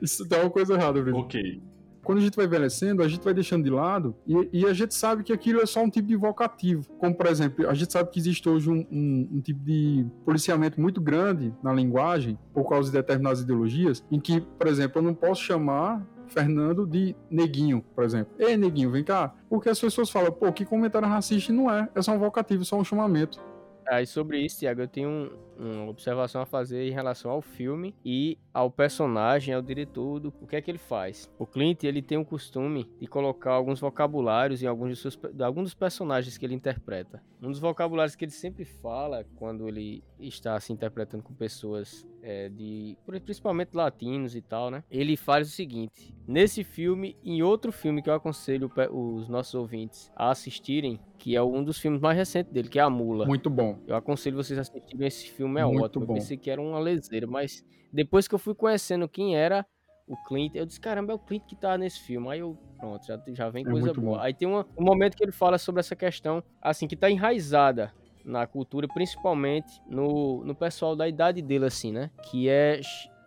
[0.02, 1.18] Isso tá uma coisa errada, Bruno.
[1.18, 1.62] Ok.
[2.06, 4.94] Quando a gente vai envelhecendo, a gente vai deixando de lado e, e, a gente
[4.94, 6.86] sabe que aquilo é só um tipo de vocativo.
[6.98, 10.80] Como, por exemplo, a gente sabe que existe hoje um, um, um tipo de policiamento
[10.80, 15.14] muito grande na linguagem, por causa de determinadas ideologias, em que, por exemplo, eu não
[15.14, 18.32] posso chamar Fernando de neguinho, por exemplo.
[18.38, 19.34] Ei, neguinho, vem cá.
[19.48, 21.88] Porque as pessoas falam, pô, que comentário racista não é.
[21.92, 23.42] É só um vocativo, só um chamamento.
[23.88, 27.94] Aí sobre isso, Tiago, eu tenho um, uma observação a fazer em relação ao filme
[28.04, 31.30] e ao personagem, ao diretor, do, o que é que ele faz.
[31.38, 35.64] O Clint, ele tem o costume de colocar alguns vocabulários em alguns, dos seus, alguns
[35.64, 37.22] dos personagens que ele interpreta.
[37.42, 42.48] Um dos vocabulários que ele sempre fala quando ele está se interpretando com pessoas é,
[42.48, 44.82] de principalmente latinos e tal, né?
[44.90, 50.10] Ele faz o seguinte: nesse filme, em outro filme que eu aconselho os nossos ouvintes
[50.16, 53.26] a assistirem, que é um dos filmes mais recentes dele, que é A Mula.
[53.26, 53.78] Muito bom.
[53.86, 56.06] Eu aconselho vocês a assistirem esse filme, é Muito ótimo.
[56.06, 56.12] Bom.
[56.12, 59.66] Eu pensei que era uma leseira, mas depois que eu fui conhecendo quem era
[60.06, 62.28] o Clint, eu disse, caramba, é o Clint que tá nesse filme.
[62.28, 64.18] Aí eu, pronto, já, já vem é coisa boa.
[64.18, 64.22] Bom.
[64.22, 67.92] Aí tem uma, um momento que ele fala sobre essa questão, assim, que tá enraizada
[68.24, 72.10] na cultura, principalmente no, no pessoal da idade dele, assim, né?
[72.30, 72.80] Que é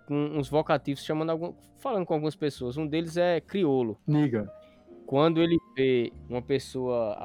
[0.06, 2.78] com uns vocativos chamando algum, falando com algumas pessoas.
[2.78, 3.98] Um deles é criolo.
[4.08, 4.52] Niga.
[5.06, 7.18] Quando ele vê uma pessoa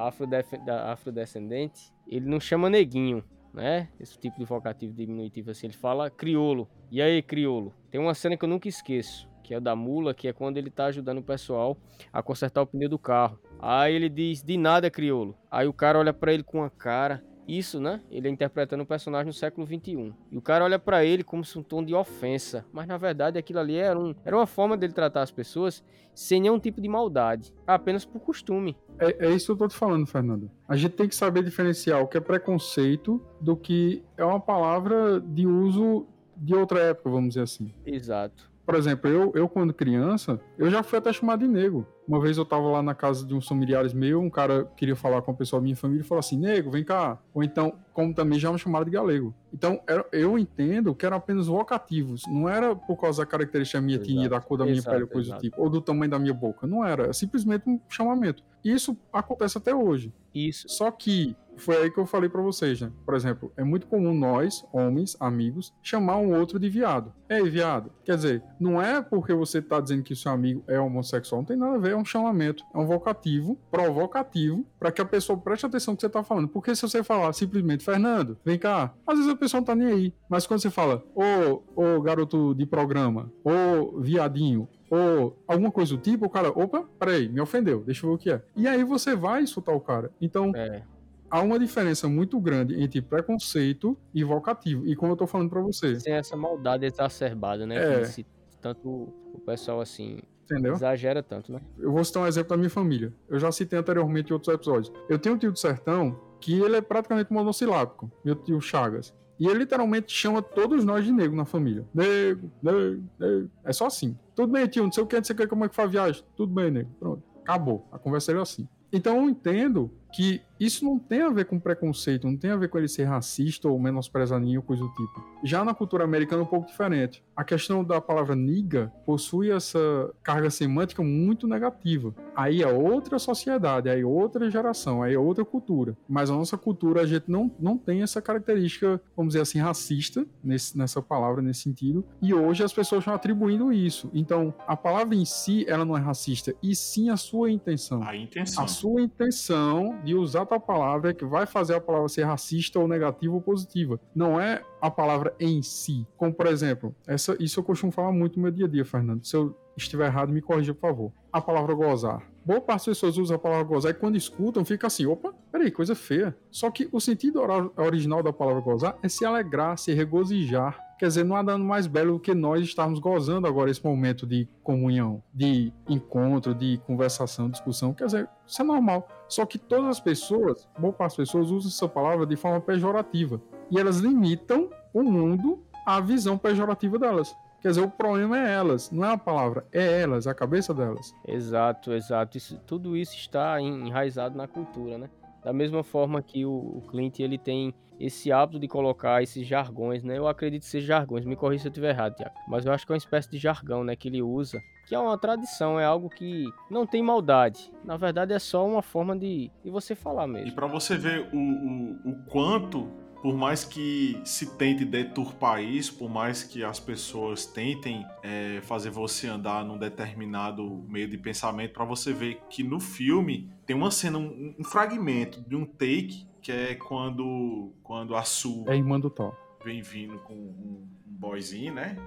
[0.87, 3.23] afrodescendente, ele não chama neguinho,
[3.55, 3.87] né?
[3.99, 6.67] Esse tipo de vocativo diminutivo assim, ele fala criolo.
[6.91, 7.73] E aí, criolo?
[7.89, 10.69] Tem uma cena que eu nunca esqueço, que é da mula, que é quando ele
[10.69, 11.77] tá ajudando o pessoal
[12.11, 13.39] a consertar o pneu do carro.
[13.59, 15.35] Aí ele diz: "De nada, criolo".
[15.49, 18.01] Aí o cara olha para ele com a cara isso, né?
[18.09, 20.13] Ele é interpretando um personagem no século 21.
[20.31, 22.65] E o cara olha para ele como se um tom de ofensa.
[22.71, 26.41] Mas na verdade aquilo ali era, um, era uma forma dele tratar as pessoas sem
[26.41, 27.53] nenhum tipo de maldade.
[27.67, 28.77] Apenas por costume.
[28.99, 30.49] É, é isso que eu tô te falando, Fernando.
[30.67, 35.19] A gente tem que saber diferenciar o que é preconceito do que é uma palavra
[35.19, 37.73] de uso de outra época, vamos dizer assim.
[37.85, 38.54] Exato.
[38.65, 41.85] Por exemplo, eu, eu quando criança, eu já fui até chamado de nego.
[42.07, 45.21] Uma vez eu tava lá na casa de uns familiares meus, um cara queria falar
[45.21, 47.19] com a pessoa da minha família e falou assim, nego, vem cá.
[47.33, 49.33] Ou então, como também já me chamaram de galego.
[49.53, 52.23] Então, era, eu entendo que eram apenas vocativos.
[52.27, 55.29] Não era por causa da característica minha tinha, da cor da minha exato, pele, coisa
[55.29, 55.41] exato.
[55.41, 55.61] do tipo.
[55.61, 56.67] Ou do tamanho da minha boca.
[56.67, 57.07] Não era.
[57.07, 58.43] É simplesmente um chamamento.
[58.63, 60.11] Isso acontece até hoje.
[60.33, 60.67] Isso.
[60.67, 62.91] Só que foi aí que eu falei para vocês, né?
[63.05, 67.13] Por exemplo, é muito comum nós, homens, amigos, chamar um outro de viado.
[67.29, 67.91] Ei, viado.
[68.03, 71.45] Quer dizer, não é porque você tá dizendo que o seu amigo é homossexual, não
[71.45, 75.37] tem nada a ver, é um chamamento, é um vocativo, provocativo, para que a pessoa
[75.37, 76.47] preste atenção no que você tá falando.
[76.47, 79.87] Porque se você falar simplesmente, Fernando, vem cá, às vezes a pessoa não tá nem
[79.87, 80.13] aí.
[80.29, 86.01] Mas quando você fala, ô, ô garoto de programa, ô viadinho, ou alguma coisa do
[86.01, 88.41] tipo, o cara, opa, peraí, me ofendeu, deixa eu ver o que é.
[88.55, 90.11] E aí você vai insultar o cara.
[90.21, 90.83] Então, é
[91.29, 94.87] há uma diferença muito grande entre preconceito e vocativo.
[94.87, 95.99] E como eu tô falando para você.
[95.99, 98.01] Sem essa maldade exacerbada, né?
[98.01, 98.07] É.
[98.07, 98.25] Que
[98.61, 100.19] tanto o pessoal assim.
[100.43, 100.73] Entendeu?
[100.73, 101.59] Exagera tanto, né?
[101.79, 103.11] Eu vou citar um exemplo da minha família.
[103.27, 104.93] Eu já citei anteriormente em outros episódios.
[105.09, 109.13] Eu tenho um tio do sertão que ele é praticamente monossilábico, meu tio Chagas.
[109.39, 111.85] E ele literalmente chama todos nós de negro na família.
[111.93, 113.49] Nego, nego, nego.
[113.63, 114.17] É só assim.
[114.35, 115.89] Tudo bem, tio, não sei o que, não sei o que, como é que faz
[115.89, 116.23] a viagem.
[116.37, 116.89] Tudo bem, nego.
[116.99, 117.23] Pronto.
[117.41, 117.87] Acabou.
[117.91, 118.67] A conversa é assim.
[118.93, 122.69] Então eu entendo que isso não tem a ver com preconceito, não tem a ver
[122.69, 125.23] com ele ser racista ou menosprezar ninguém ou coisa do tipo.
[125.43, 127.23] Já na cultura americana é um pouco diferente.
[127.35, 129.79] A questão da palavra niga possui essa
[130.23, 132.13] carga semântica muito negativa.
[132.35, 135.97] Aí é outra sociedade, aí é outra geração, aí é outra cultura.
[136.07, 140.25] Mas a nossa cultura, a gente não, não tem essa característica, vamos dizer assim, racista
[140.43, 142.05] nesse, nessa palavra, nesse sentido.
[142.21, 144.09] E hoje as pessoas estão atribuindo isso.
[144.13, 148.01] Então, a palavra em si, ela não é racista, e sim a sua intenção.
[148.03, 148.63] A intenção.
[148.63, 152.87] A sua intenção de usar tal palavra que vai fazer a palavra ser racista ou
[152.87, 153.99] negativa ou positiva.
[154.13, 156.07] Não é a palavra em si.
[156.17, 159.25] Como, por exemplo, essa, isso eu costumo falar muito no meu dia a dia, Fernando.
[159.25, 161.11] Se eu estiver errado, me corrija, por favor.
[161.31, 162.34] A palavra gozar.
[162.45, 165.71] Boa parte das pessoas usa a palavra gozar e quando escutam fica assim, opa, peraí,
[165.71, 166.37] coisa feia.
[166.51, 167.41] Só que o sentido
[167.75, 171.87] original da palavra gozar é se alegrar, se regozijar, Quer dizer, não há nada mais
[171.87, 177.49] belo do que nós estarmos gozando agora esse momento de comunhão, de encontro, de conversação,
[177.49, 177.93] discussão.
[177.93, 179.05] Quer dizer, isso é normal.
[179.27, 183.41] Só que todas as pessoas, boa parte das pessoas, usam essa palavra de forma pejorativa.
[183.69, 187.35] E elas limitam o mundo à visão pejorativa delas.
[187.65, 191.15] Quer dizer, o problema é elas, não é a palavra, é elas, a cabeça delas.
[191.27, 192.37] Exato, exato.
[192.37, 195.09] Isso, tudo isso está enraizado na cultura, né?
[195.43, 200.03] Da mesma forma que o, o Clint ele tem esse hábito de colocar esses jargões,
[200.03, 200.15] né?
[200.15, 202.35] Eu acredito ser jargões, me corrija se eu estiver errado, Tiago.
[202.47, 203.95] Mas eu acho que é uma espécie de jargão, né?
[203.95, 207.73] Que ele usa, que é uma tradição, é algo que não tem maldade.
[207.83, 210.49] Na verdade, é só uma forma de, de você falar mesmo.
[210.49, 212.91] E para você ver o, o, o quanto
[213.25, 218.91] por mais que se tente deturpar isso, por mais que as pessoas tentem é, fazer
[218.91, 223.89] você andar num determinado meio de pensamento, para você ver que no filme tem uma
[223.89, 228.63] cena, um, um, fragmento de um take que é quando, quando a Su.
[228.67, 229.35] É irmã do Thor.
[229.63, 231.97] Vem vindo com um, um boyzinho, né?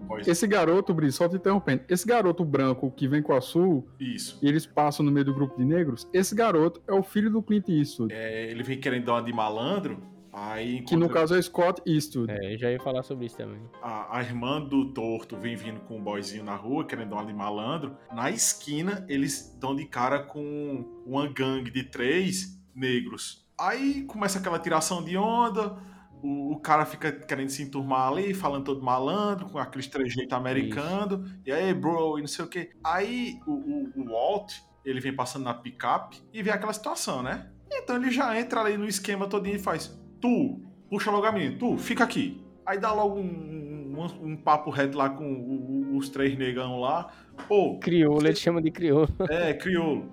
[0.00, 0.30] Um boyzinho.
[0.30, 1.82] Esse garoto, Bri, só te interrompendo.
[1.88, 3.84] Esse garoto branco que vem com a Su.
[3.98, 4.38] Isso.
[4.40, 6.08] E eles passam no meio do grupo de negros.
[6.12, 8.14] Esse garoto é o filho do Clint Eastwood.
[8.14, 10.12] É, ele vem querendo dar uma de malandro.
[10.32, 10.86] Aí, encontra...
[10.86, 12.32] Que no caso é Scott Eastwood.
[12.32, 13.60] É, eu já ia falar sobre isso também.
[13.82, 17.26] A, a, irmã do torto vem vindo com um boyzinho na rua, querendo dar uma
[17.26, 17.96] de malandro.
[18.14, 23.46] Na esquina, eles estão de cara com uma gangue de três negros.
[23.60, 25.76] Aí começa aquela tiração de onda,
[26.22, 31.24] o, o, cara fica querendo se enturmar ali, falando todo malandro, com aquele trejeito americano,
[31.24, 31.36] Isso.
[31.46, 32.70] e aí, bro, e não sei o que.
[32.82, 37.50] Aí o, o, o Walt, ele vem passando na picape e vê aquela situação, né?
[37.70, 41.56] Então ele já entra ali no esquema todinho e faz: Tu, puxa logo a mim,
[41.58, 42.40] tu, fica aqui.
[42.64, 47.12] Aí dá logo um, um, um papo reto lá com os três negão lá.
[47.46, 47.78] Pô.
[47.78, 49.08] Crioulo, ele chama de crioulo.
[49.28, 50.08] É, crioulo.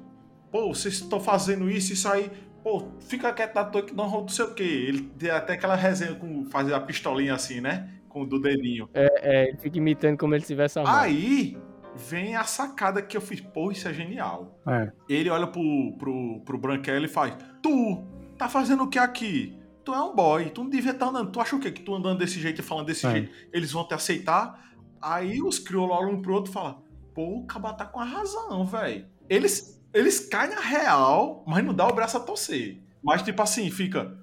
[0.51, 2.29] Pô, vocês estão fazendo isso, isso aí
[2.63, 4.63] pô, fica quieto na tua que não não sei o quê.
[4.63, 7.89] Ele tem até aquela resenha com fazer a pistolinha assim, né?
[8.07, 8.89] Com o do dedinho.
[8.93, 10.93] É, é, ele fica imitando como ele tivesse a mão.
[10.93, 11.57] Aí
[11.95, 14.59] vem a sacada que eu fiz, pô, isso é genial.
[14.67, 14.91] É.
[15.07, 18.03] Ele olha pro, pro, pro Branquelo e faz: Tu,
[18.37, 19.58] tá fazendo o que aqui?
[19.89, 21.31] Tu é um boy, tu não devia estar tá andando.
[21.31, 21.71] Tu acha o quê?
[21.71, 23.11] Que tu andando desse jeito e falando desse é.
[23.11, 24.71] jeito, eles vão te aceitar?
[25.01, 28.03] Aí os crioulos olham um pro outro e falam: Pô, o cabra tá com a
[28.03, 29.07] razão, velho.
[29.27, 32.83] Eles eles caem na real, mas não dá o braço a torcer.
[33.03, 34.15] Mas, tipo assim, fica.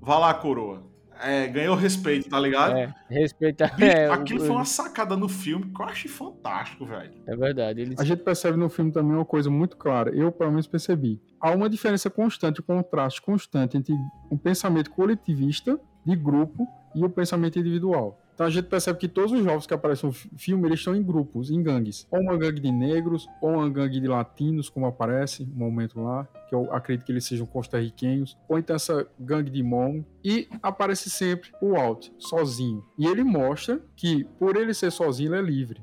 [0.00, 0.90] Vá lá, coroa.
[1.22, 2.76] É, ganhou respeito, tá ligado?
[2.76, 3.70] É, respeita.
[3.82, 7.12] É, aquilo foi uma sacada no filme que eu achei fantástico, velho.
[7.26, 7.80] É verdade.
[7.80, 7.98] Eles...
[7.98, 10.10] A gente percebe no filme também uma coisa muito clara.
[10.14, 11.20] Eu, pelo menos, percebi.
[11.40, 13.94] Há uma diferença constante, um contraste constante entre
[14.30, 18.21] o pensamento coletivista, de grupo, e o pensamento individual.
[18.42, 21.02] Então a gente percebe que todos os jovens que aparecem no filme, eles estão em
[21.02, 22.08] grupos, em gangues.
[22.10, 26.26] Ou uma gangue de negros, ou uma gangue de latinos, como aparece um momento lá,
[26.48, 31.08] que eu acredito que eles sejam costarriquenhos, ou então essa gangue de Hmong, e aparece
[31.08, 32.84] sempre o Walt, sozinho.
[32.98, 35.80] E ele mostra que, por ele ser sozinho, ele é livre.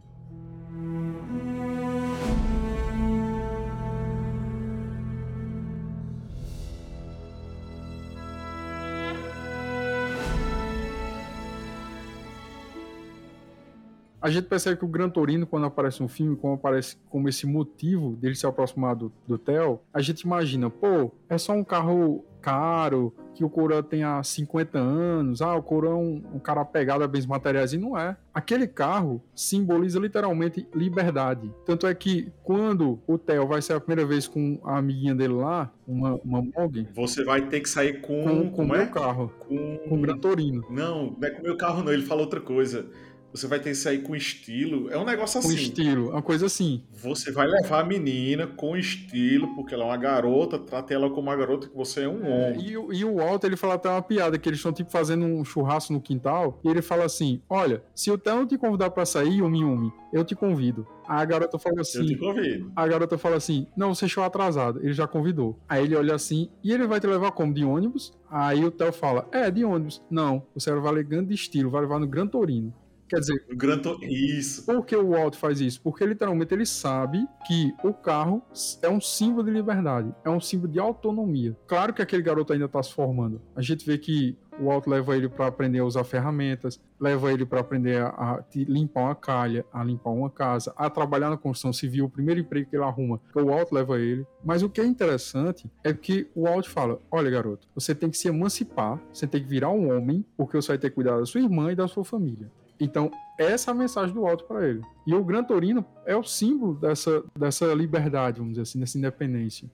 [14.22, 17.46] A gente percebe que o Gran Torino, quando aparece no filme, como aparece como esse
[17.46, 22.26] motivo dele se aproximar do, do Theo, a gente imagina, pô, é só um carro
[22.42, 27.04] caro, que o Coroa tenha 50 anos, ah, o Coroa é um, um cara apegado
[27.04, 28.18] a bens materiais, e não é.
[28.34, 31.52] Aquele carro simboliza literalmente liberdade.
[31.66, 35.34] Tanto é que quando o Theo vai ser a primeira vez com a amiguinha dele
[35.34, 38.24] lá, uma, uma Mog, Você vai ter que sair com.
[38.24, 38.86] com, com o como meu é?
[38.86, 39.78] carro, Com.
[39.78, 40.66] com o Gran Torino.
[40.70, 41.92] Não, não é com o meu carro, não.
[41.92, 42.88] Ele falou outra coisa.
[43.32, 44.90] Você vai ter que sair com estilo.
[44.92, 45.56] É um negócio Com assim.
[45.58, 46.84] estilo, uma coisa assim.
[46.94, 51.24] Você vai levar a menina com estilo, porque ela é uma garota, trata ela como
[51.30, 52.68] uma garota que você é um homem.
[52.70, 55.26] E, o- e o Walter, ele fala até uma piada, que eles estão, tipo, fazendo
[55.26, 59.06] um churrasco no quintal, e ele fala assim, olha, se o não te convidar pra
[59.06, 60.88] sair, Yumi Yumi, eu te convido.
[61.08, 62.72] Aí a garota fala Eu assim, te convido.
[62.76, 65.58] a garota fala assim, não, você chegou atrasado, ele já convidou.
[65.68, 68.12] Aí ele olha assim, e ele vai te levar como, de ônibus?
[68.30, 70.02] Aí o Theo fala, é, de ônibus.
[70.10, 72.74] Não, você vai levar de estilo, vai levar no Gran Torino.
[73.10, 74.66] Quer dizer, O Gran Tor- Isso.
[74.66, 75.82] por que o Walt faz isso?
[75.82, 78.42] Porque literalmente ele sabe que o carro
[78.82, 81.58] é um símbolo de liberdade, é um símbolo de autonomia.
[81.68, 83.42] Claro que aquele garoto ainda está se formando.
[83.56, 87.46] A gente vê que o Walt leva ele para aprender a usar ferramentas, leva ele
[87.46, 91.72] para aprender a, a limpar uma calha, a limpar uma casa, a trabalhar na construção
[91.72, 94.28] civil, o primeiro emprego que ele arruma, que o Walt leva ele.
[94.44, 98.18] Mas o que é interessante é que o Walt fala: olha, garoto, você tem que
[98.18, 101.26] se emancipar, você tem que virar um homem, porque você vai ter que cuidar da
[101.26, 102.52] sua irmã e da sua família.
[102.80, 104.82] Então, essa é a mensagem do alto para ele.
[105.06, 109.70] E o Gran Torino é o símbolo dessa, dessa liberdade, vamos dizer assim, dessa independência.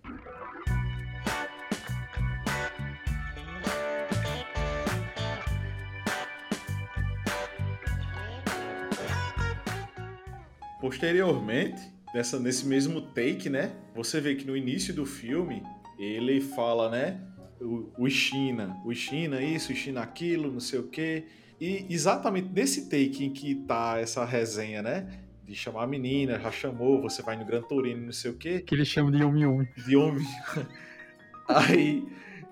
[10.82, 11.82] Posteriormente,
[12.14, 13.72] nessa, nesse mesmo take, né?
[13.94, 15.62] Você vê que no início do filme,
[16.00, 17.22] ele fala, né?
[17.62, 21.26] O, o China, o China isso, o China aquilo, não sei o quê.
[21.66, 25.08] E exatamente nesse take em que tá essa resenha, né?
[25.44, 28.60] De chamar a menina, já chamou, você vai no Gran Torino, não sei o quê.
[28.60, 29.68] Que ele chama de Yumi Yumi.
[29.76, 30.24] de homem.
[31.50, 32.06] Aí,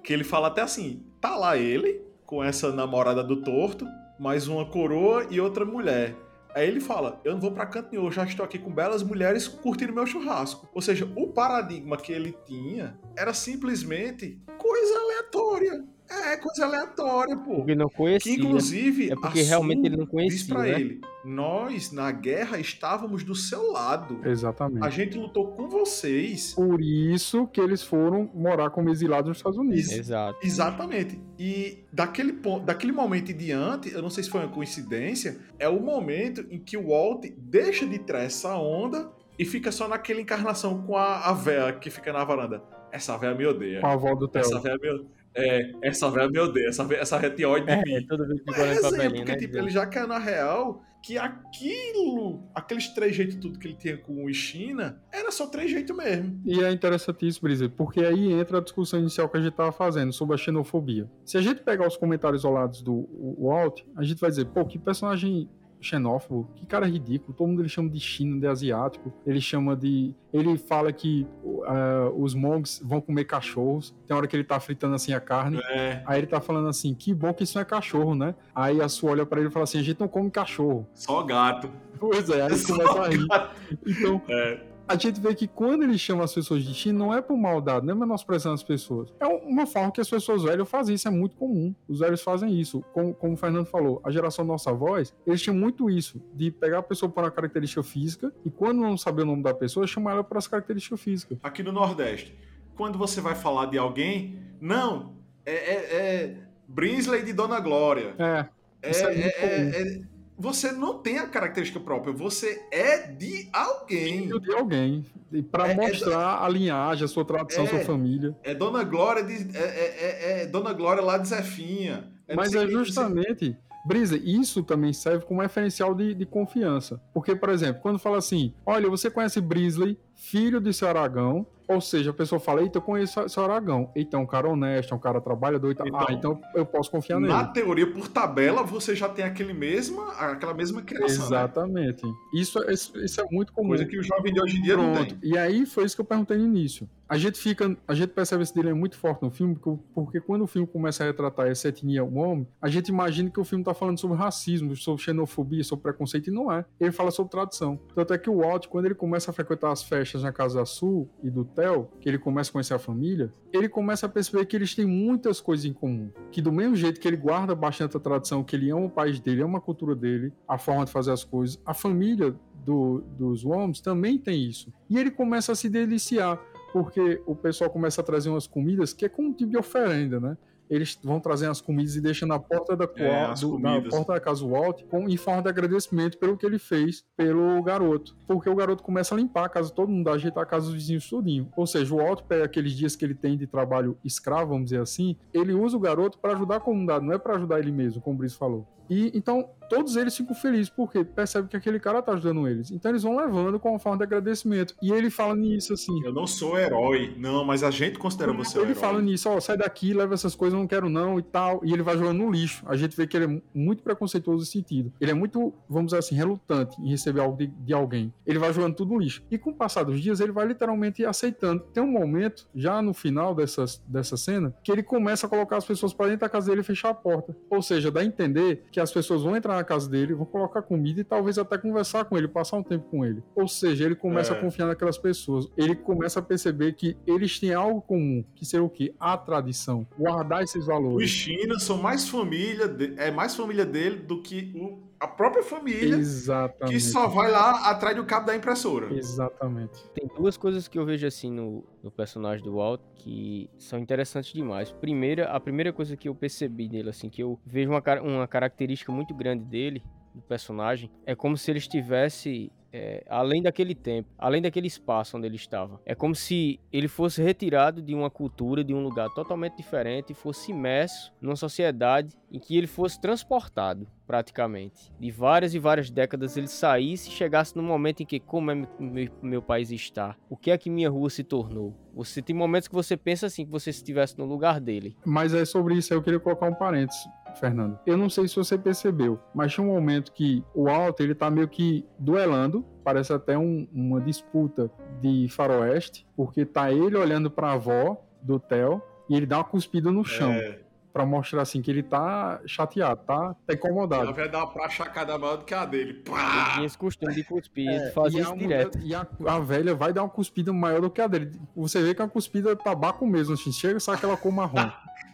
[0.04, 3.86] que ele fala até assim: tá lá ele, com essa namorada do torto,
[4.20, 6.16] mais uma coroa e outra mulher.
[6.56, 9.04] Aí ele fala: Eu não vou pra canto nenhum, eu já estou aqui com belas
[9.04, 10.68] mulheres curtindo meu churrasco.
[10.74, 15.93] Ou seja, o paradigma que ele tinha era simplesmente coisa aleatória.
[16.14, 17.56] É, coisa aleatória, pô.
[17.58, 18.34] Porque não Que conhecia.
[18.36, 20.80] inclusive É porque realmente ele não conhecia, diz pra né?
[20.80, 24.20] ele: Nós na guerra estávamos do seu lado.
[24.24, 24.86] Exatamente.
[24.86, 26.54] A gente lutou com vocês.
[26.54, 29.86] Por isso que eles foram morar como exilados nos Estados Unidos.
[29.86, 30.00] Isso.
[30.00, 30.40] Exato.
[30.46, 31.20] Exatamente.
[31.40, 35.68] E daquele, ponto, daquele momento em diante, eu não sei se foi uma coincidência, é
[35.68, 40.22] o momento em que o Walt deixa de tirar essa onda e fica só naquela
[40.22, 42.62] encarnação com a, a véia que fica na varanda.
[42.92, 43.82] Essa véia me odeia.
[43.82, 44.42] Com a avó do Theo.
[44.42, 46.68] Essa véia me, é, essa véia me odeia.
[46.70, 48.06] Essa essa tem ódio de É, mim.
[48.08, 49.38] toda vez que É pra porque né?
[49.38, 54.24] tipo, ele já caiu na real que aquilo, aqueles trejeitos tudo que ele tinha com
[54.24, 56.42] o China, era só trejeito mesmo.
[56.46, 59.72] E é interessante isso, Brisa, porque aí entra a discussão inicial que a gente estava
[59.74, 61.10] fazendo sobre a xenofobia.
[61.26, 63.06] Se a gente pegar os comentários isolados do
[63.38, 65.50] Walt, a gente vai dizer, pô, que personagem
[65.84, 70.14] xenófobo, que cara ridículo, todo mundo ele chama de China, de asiático, ele chama de...
[70.32, 74.96] Ele fala que uh, os monks vão comer cachorros, tem hora que ele tá fritando
[74.96, 77.66] assim a carne, É, aí ele tá falando assim, que bom que isso não é
[77.66, 78.34] cachorro, né?
[78.56, 80.88] Aí a sua olha pra ele e fala assim, a gente não come cachorro.
[80.94, 81.70] só gato.
[82.00, 83.28] Pois é, aí Só começa a rir.
[83.28, 83.56] gato.
[83.88, 87.22] Então, É, a gente vê que quando ele chama as pessoas de China, não é
[87.22, 89.14] por maldade, não é menosprezando as pessoas.
[89.20, 91.74] É uma forma que as pessoas velhas fazem, isso é muito comum.
[91.88, 92.84] Os velhos fazem isso.
[92.94, 96.80] Como, como o Fernando falou, a geração nossa voz, eles tinham muito isso, de pegar
[96.80, 100.12] a pessoa por uma característica física e quando não saber o nome da pessoa, chamar
[100.14, 101.38] ela por essa característica física.
[101.42, 102.38] aqui no Nordeste,
[102.76, 105.14] quando você vai falar de alguém, não,
[105.46, 108.16] é, é, é Brinsley de Dona Glória.
[108.18, 108.46] É,
[108.82, 110.02] É, é é- é- é-
[110.38, 114.24] você não tem a característica própria, você é de alguém.
[114.24, 115.06] filho de alguém.
[115.32, 117.84] E pra É- é- mostrar a linhagem, a sua tradição, a sua É.
[117.86, 118.36] família.
[118.44, 122.12] É Dona Glória de, é, é- é- é Dona Glória lá de Zefinha.
[122.28, 123.56] É Mas é justamente.
[123.86, 127.02] Brisa, isso também serve como referencial de, de confiança.
[127.14, 131.80] Porque, por exemplo, quando fala assim: olha, você conhece Brisley, filho de seu Aragão, ou
[131.82, 133.92] seja, a pessoa fala: eita, eu conheço seu Aragão.
[133.96, 135.74] Eita, é um cara honesto, é um cara trabalhador.
[135.76, 135.88] tal.
[135.88, 137.34] Então, ah, então eu posso confiar nele.
[137.34, 141.20] Na teoria, por tabela, você já tem aquele mesma, aquela mesma criação.
[141.20, 141.26] né?
[141.26, 142.04] Exatamente.
[142.34, 143.70] Isso, é- isso, é muito comum.
[143.70, 145.16] Coisa que o jovem de hoje em dia não Pronto.
[145.16, 145.30] tem.
[145.32, 146.88] E aí foi isso que eu perguntei no início.
[147.10, 150.44] a gente fica, a gente percebe esse dilema muito forte no filme, porque, porque quando
[150.44, 153.72] o filme começa a retratar essa etnia homem, a gente imagina que o filme tá
[153.72, 156.66] falando sobre racismo, sobre xenofobia, sobre preconceito, e não é.
[156.80, 157.80] Ele fala sobre tradição.
[157.94, 161.08] Tanto é que o Walt, quando ele começa a frequentar as festas na Casa Sul
[161.22, 164.56] e do Theo, que ele começa a conhecer a família, ele começa a perceber que
[164.56, 166.10] eles têm muitas coisas em comum.
[166.32, 169.20] Que do mesmo jeito que ele guarda bastante a tradição, que ele ama o país
[169.20, 172.36] dele, ama a cultura dele, a forma de fazer as coisas, a família
[172.66, 174.74] do, dos Worms também tem isso.
[174.90, 176.40] E ele começa a se deliciar,
[176.72, 180.20] porque o pessoal começa a trazer umas comidas que é como um tipo de oferenda,
[180.20, 180.38] né?
[180.70, 184.20] Eles vão trazendo as comidas e deixam na porta da, é, do, na porta da
[184.20, 188.16] casa Walt com, em forma de agradecimento pelo que ele fez pelo garoto.
[188.28, 191.08] Porque o garoto começa a limpar a casa, todo mundo ajeitar a casa dos vizinhos
[191.08, 191.50] tudinho.
[191.56, 194.82] Ou seja, o Walt pega aqueles dias que ele tem de trabalho escravo, vamos dizer
[194.82, 198.02] assim, ele usa o garoto para ajudar a comunidade, não é para ajudar ele mesmo,
[198.02, 198.68] como o Brice falou.
[198.90, 202.72] E então todos eles ficam felizes porque percebem que aquele cara tá ajudando eles.
[202.72, 204.76] Então eles vão levando com uma forma de agradecimento.
[204.82, 206.04] E ele fala nisso assim.
[206.04, 208.72] Eu não sou herói, não, mas a gente considera você ele herói.
[208.72, 211.62] Ele fala nisso, ó, sai daqui, leva essas coisas, não quero não e tal.
[211.64, 212.64] E ele vai jogando no lixo.
[212.68, 214.92] A gente vê que ele é muito preconceituoso nesse sentido.
[215.00, 218.14] Ele é muito, vamos dizer assim, relutante em receber algo de, de alguém.
[218.26, 219.24] Ele vai jogando tudo no lixo.
[219.32, 221.64] E com o passar dos dias, ele vai literalmente aceitando.
[221.74, 225.66] Tem um momento, já no final dessas, dessa cena, que ele começa a colocar as
[225.66, 227.36] pessoas para dentro da casa dele e fechar a porta.
[227.50, 230.64] Ou seja, dá a entender que as pessoas vão entrar na casa dele, vão colocar
[230.64, 233.24] comida e talvez até conversar com ele, passar um tempo com ele.
[233.36, 234.38] Ou seja, ele começa é.
[234.38, 235.48] a confiar naquelas pessoas.
[235.56, 238.96] Ele começa a perceber que eles têm algo comum, que seria o quê?
[239.00, 239.86] A tradição.
[239.96, 241.08] Guardar esses valores.
[241.08, 242.96] Os chinos são mais família, de...
[242.98, 246.74] é mais família dele do que o a própria família Exatamente.
[246.74, 248.94] que só vai lá atrás do cabo da impressora.
[248.94, 249.84] Exatamente.
[249.94, 254.32] Tem duas coisas que eu vejo assim no, no personagem do Walt que são interessantes
[254.32, 254.72] demais.
[254.72, 258.94] Primeira, a primeira coisa que eu percebi nele, assim, que eu vejo uma, uma característica
[258.94, 259.84] muito grande dele,
[260.16, 265.28] do personagem, é como se ele estivesse é, além daquele tempo, além daquele espaço onde
[265.28, 265.80] ele estava.
[265.86, 270.16] É como se ele fosse retirado de uma cultura, de um lugar totalmente diferente e
[270.16, 274.92] fosse imerso numa sociedade em que ele fosse transportado, praticamente.
[275.00, 278.56] De várias e várias décadas ele saísse e chegasse no momento em que, como é
[278.56, 280.16] meu, meu país está?
[280.28, 281.76] O que é que minha rua se tornou?
[281.94, 284.98] Você tem momentos que você pensa assim, que você estivesse no lugar dele.
[285.06, 287.04] Mas é sobre isso, eu queria colocar um parênteses.
[287.40, 287.80] Fernando.
[287.86, 291.30] Eu não sei se você percebeu, mas tinha um momento que o Alto ele tá
[291.30, 294.72] meio que duelando, parece até um, uma disputa
[295.02, 299.44] de faroeste, porque tá ele olhando para a avó do Theo e ele dá uma
[299.44, 300.32] cuspida no chão.
[300.32, 300.60] É.
[300.92, 304.04] Pra mostrar assim que ele tá chateado, tá, tá incomodado.
[304.04, 305.96] Ela vai dar uma chacada maior do que a dele.
[305.96, 306.12] Pá!
[306.14, 308.78] Ele tinha esse costume de cuspir, é, fazia isso direto.
[308.78, 311.32] E a, a, velha vai dar uma cuspida maior do que a dele.
[311.56, 314.70] Você vê que é uma cuspida tabaco mesmo, assim, chega e sai aquela cor marrom.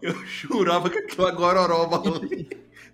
[0.00, 2.48] Eu jurava que aquela gororoba ali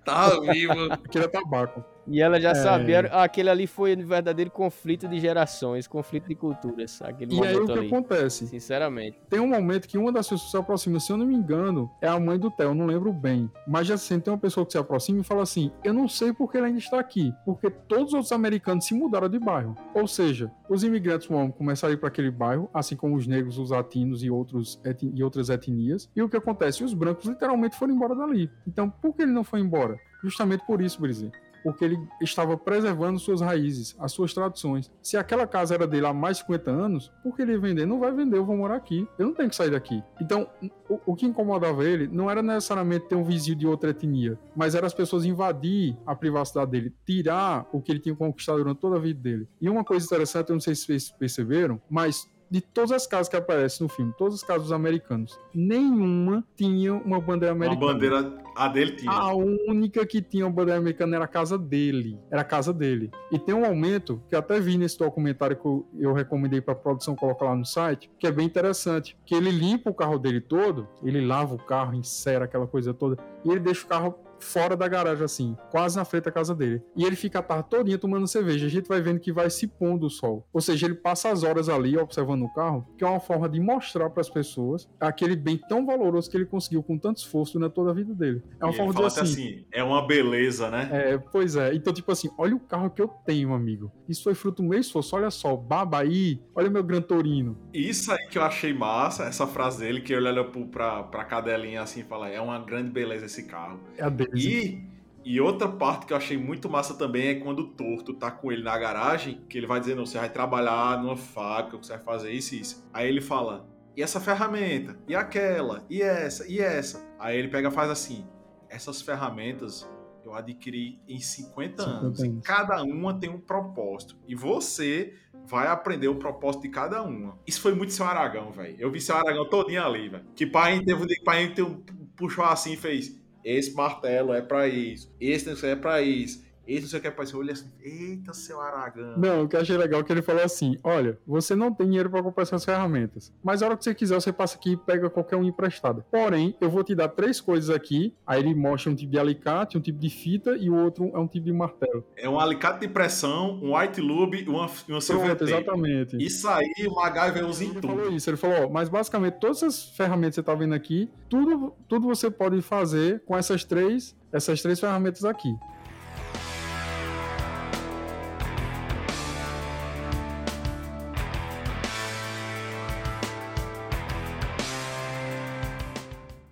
[0.04, 0.94] tava viva.
[0.94, 1.84] Aquilo é tabaco.
[2.08, 2.54] E ela já é...
[2.54, 7.00] sabia, aquele ali foi um verdadeiro conflito de gerações, conflito de culturas.
[7.02, 8.46] Aquele e aí o que ali, acontece?
[8.46, 9.18] Sinceramente.
[9.28, 12.08] Tem um momento que uma das pessoas se aproxima, se eu não me engano, é
[12.08, 13.50] a mãe do Theo, não lembro bem.
[13.66, 16.32] Mas já assim, tem uma pessoa que se aproxima e fala assim: Eu não sei
[16.32, 19.76] porque ele ainda está aqui, porque todos os outros americanos se mudaram de bairro.
[19.94, 23.58] Ou seja, os imigrantes vão começar a ir para aquele bairro, assim como os negros,
[23.58, 24.80] os latinos e, outros
[25.14, 26.08] e outras etnias.
[26.14, 26.84] E o que acontece?
[26.84, 28.50] Os brancos literalmente foram embora dali.
[28.66, 29.98] Então, por que ele não foi embora?
[30.22, 31.30] Justamente por isso, Brizzy
[31.66, 34.88] porque ele estava preservando suas raízes, as suas tradições.
[35.02, 37.84] Se aquela casa era dele há mais de 50 anos, por que ele ia vender?
[37.84, 39.04] Não vai vender, eu vou morar aqui.
[39.18, 40.00] Eu não tenho que sair daqui.
[40.20, 40.48] Então,
[40.88, 44.76] o, o que incomodava ele não era necessariamente ter um vizinho de outra etnia, mas
[44.76, 48.94] era as pessoas invadir a privacidade dele, tirar o que ele tinha conquistado durante toda
[48.94, 49.48] a vida dele.
[49.60, 53.28] E uma coisa interessante, eu não sei se vocês perceberam, mas de todas as casas
[53.28, 57.84] que aparecem no filme, todas as casas americanas, nenhuma tinha uma bandeira americana.
[57.84, 59.10] Uma bandeira, a dele tinha.
[59.10, 62.18] A única que tinha uma bandeira americana era a casa dele.
[62.30, 63.10] Era a casa dele.
[63.30, 66.72] E tem um momento que eu até vi nesse documentário que eu, eu recomendei para
[66.72, 70.18] a produção colocar lá no site, que é bem interessante, que ele limpa o carro
[70.18, 74.25] dele todo, ele lava o carro, encera aquela coisa toda, e ele deixa o carro
[74.38, 76.82] fora da garagem, assim, quase na frente da casa dele.
[76.96, 78.66] E ele fica a tarde todinha tomando cerveja.
[78.66, 80.46] A gente vai vendo que vai se pondo o sol.
[80.52, 83.60] Ou seja, ele passa as horas ali observando o carro, que é uma forma de
[83.60, 87.74] mostrar para as pessoas aquele bem tão valoroso que ele conseguiu com tanto esforço durante
[87.74, 88.42] toda a vida dele.
[88.60, 90.88] É uma e forma de assim, assim, é uma beleza, né?
[90.92, 91.74] É, pois é.
[91.74, 93.90] Então, tipo assim, olha o carro que eu tenho, amigo.
[94.08, 95.16] Isso foi fruto do meu esforço.
[95.16, 97.56] Olha só, baba aí, olha meu Gran Torino.
[97.72, 101.82] Isso aí que eu achei massa, essa frase dele, que ele olha pra, pra cadelinha
[101.82, 103.80] assim e fala, é uma grande beleza esse carro.
[103.96, 104.25] É a.
[104.34, 104.86] E
[105.28, 108.52] e outra parte que eu achei muito massa também é quando o Torto tá com
[108.52, 112.30] ele na garagem, que ele vai dizendo, você vai trabalhar numa fábrica, você vai fazer
[112.30, 112.88] isso e isso.
[112.94, 114.96] Aí ele fala, e essa ferramenta?
[115.08, 115.84] E aquela?
[115.90, 116.46] E essa?
[116.46, 117.04] E essa?
[117.18, 118.24] Aí ele pega e faz assim,
[118.68, 119.84] essas ferramentas
[120.24, 122.20] eu adquiri em 50, 50 anos.
[122.20, 122.46] E anos.
[122.46, 124.16] cada uma tem um propósito.
[124.28, 125.14] E você
[125.48, 127.36] vai aprender o propósito de cada uma.
[127.44, 128.76] Isso foi muito seu Aragão, velho.
[128.78, 130.24] Eu vi seu Aragão todinho ali, velho.
[130.36, 131.82] Que pai teve pai teve um-
[132.16, 136.88] puxou assim e fez: esse martelo é pra isso, esse é pra isso, esse não
[136.88, 139.16] sei o que olhei assim, eita, seu Aragão.
[139.16, 141.86] Não, o que eu achei legal é que ele falou assim: olha, você não tem
[141.86, 144.76] dinheiro para comprar essas ferramentas, mas a hora que você quiser, você passa aqui e
[144.76, 146.04] pega qualquer um emprestado.
[146.10, 148.14] Porém, eu vou te dar três coisas aqui.
[148.26, 151.18] Aí ele mostra um tipo de alicate, um tipo de fita e o outro é
[151.18, 152.04] um tipo de martelo.
[152.16, 156.16] É um alicate de pressão, um white lube e uma, uma Pronto, exatamente.
[156.18, 157.94] Isso aí o MacGyver usa em Ele tudo.
[157.94, 161.10] falou isso, ele falou, ó, mas basicamente todas essas ferramentas que você tá vendo aqui,
[161.28, 165.54] tudo, tudo você pode fazer com essas três, essas três ferramentas aqui.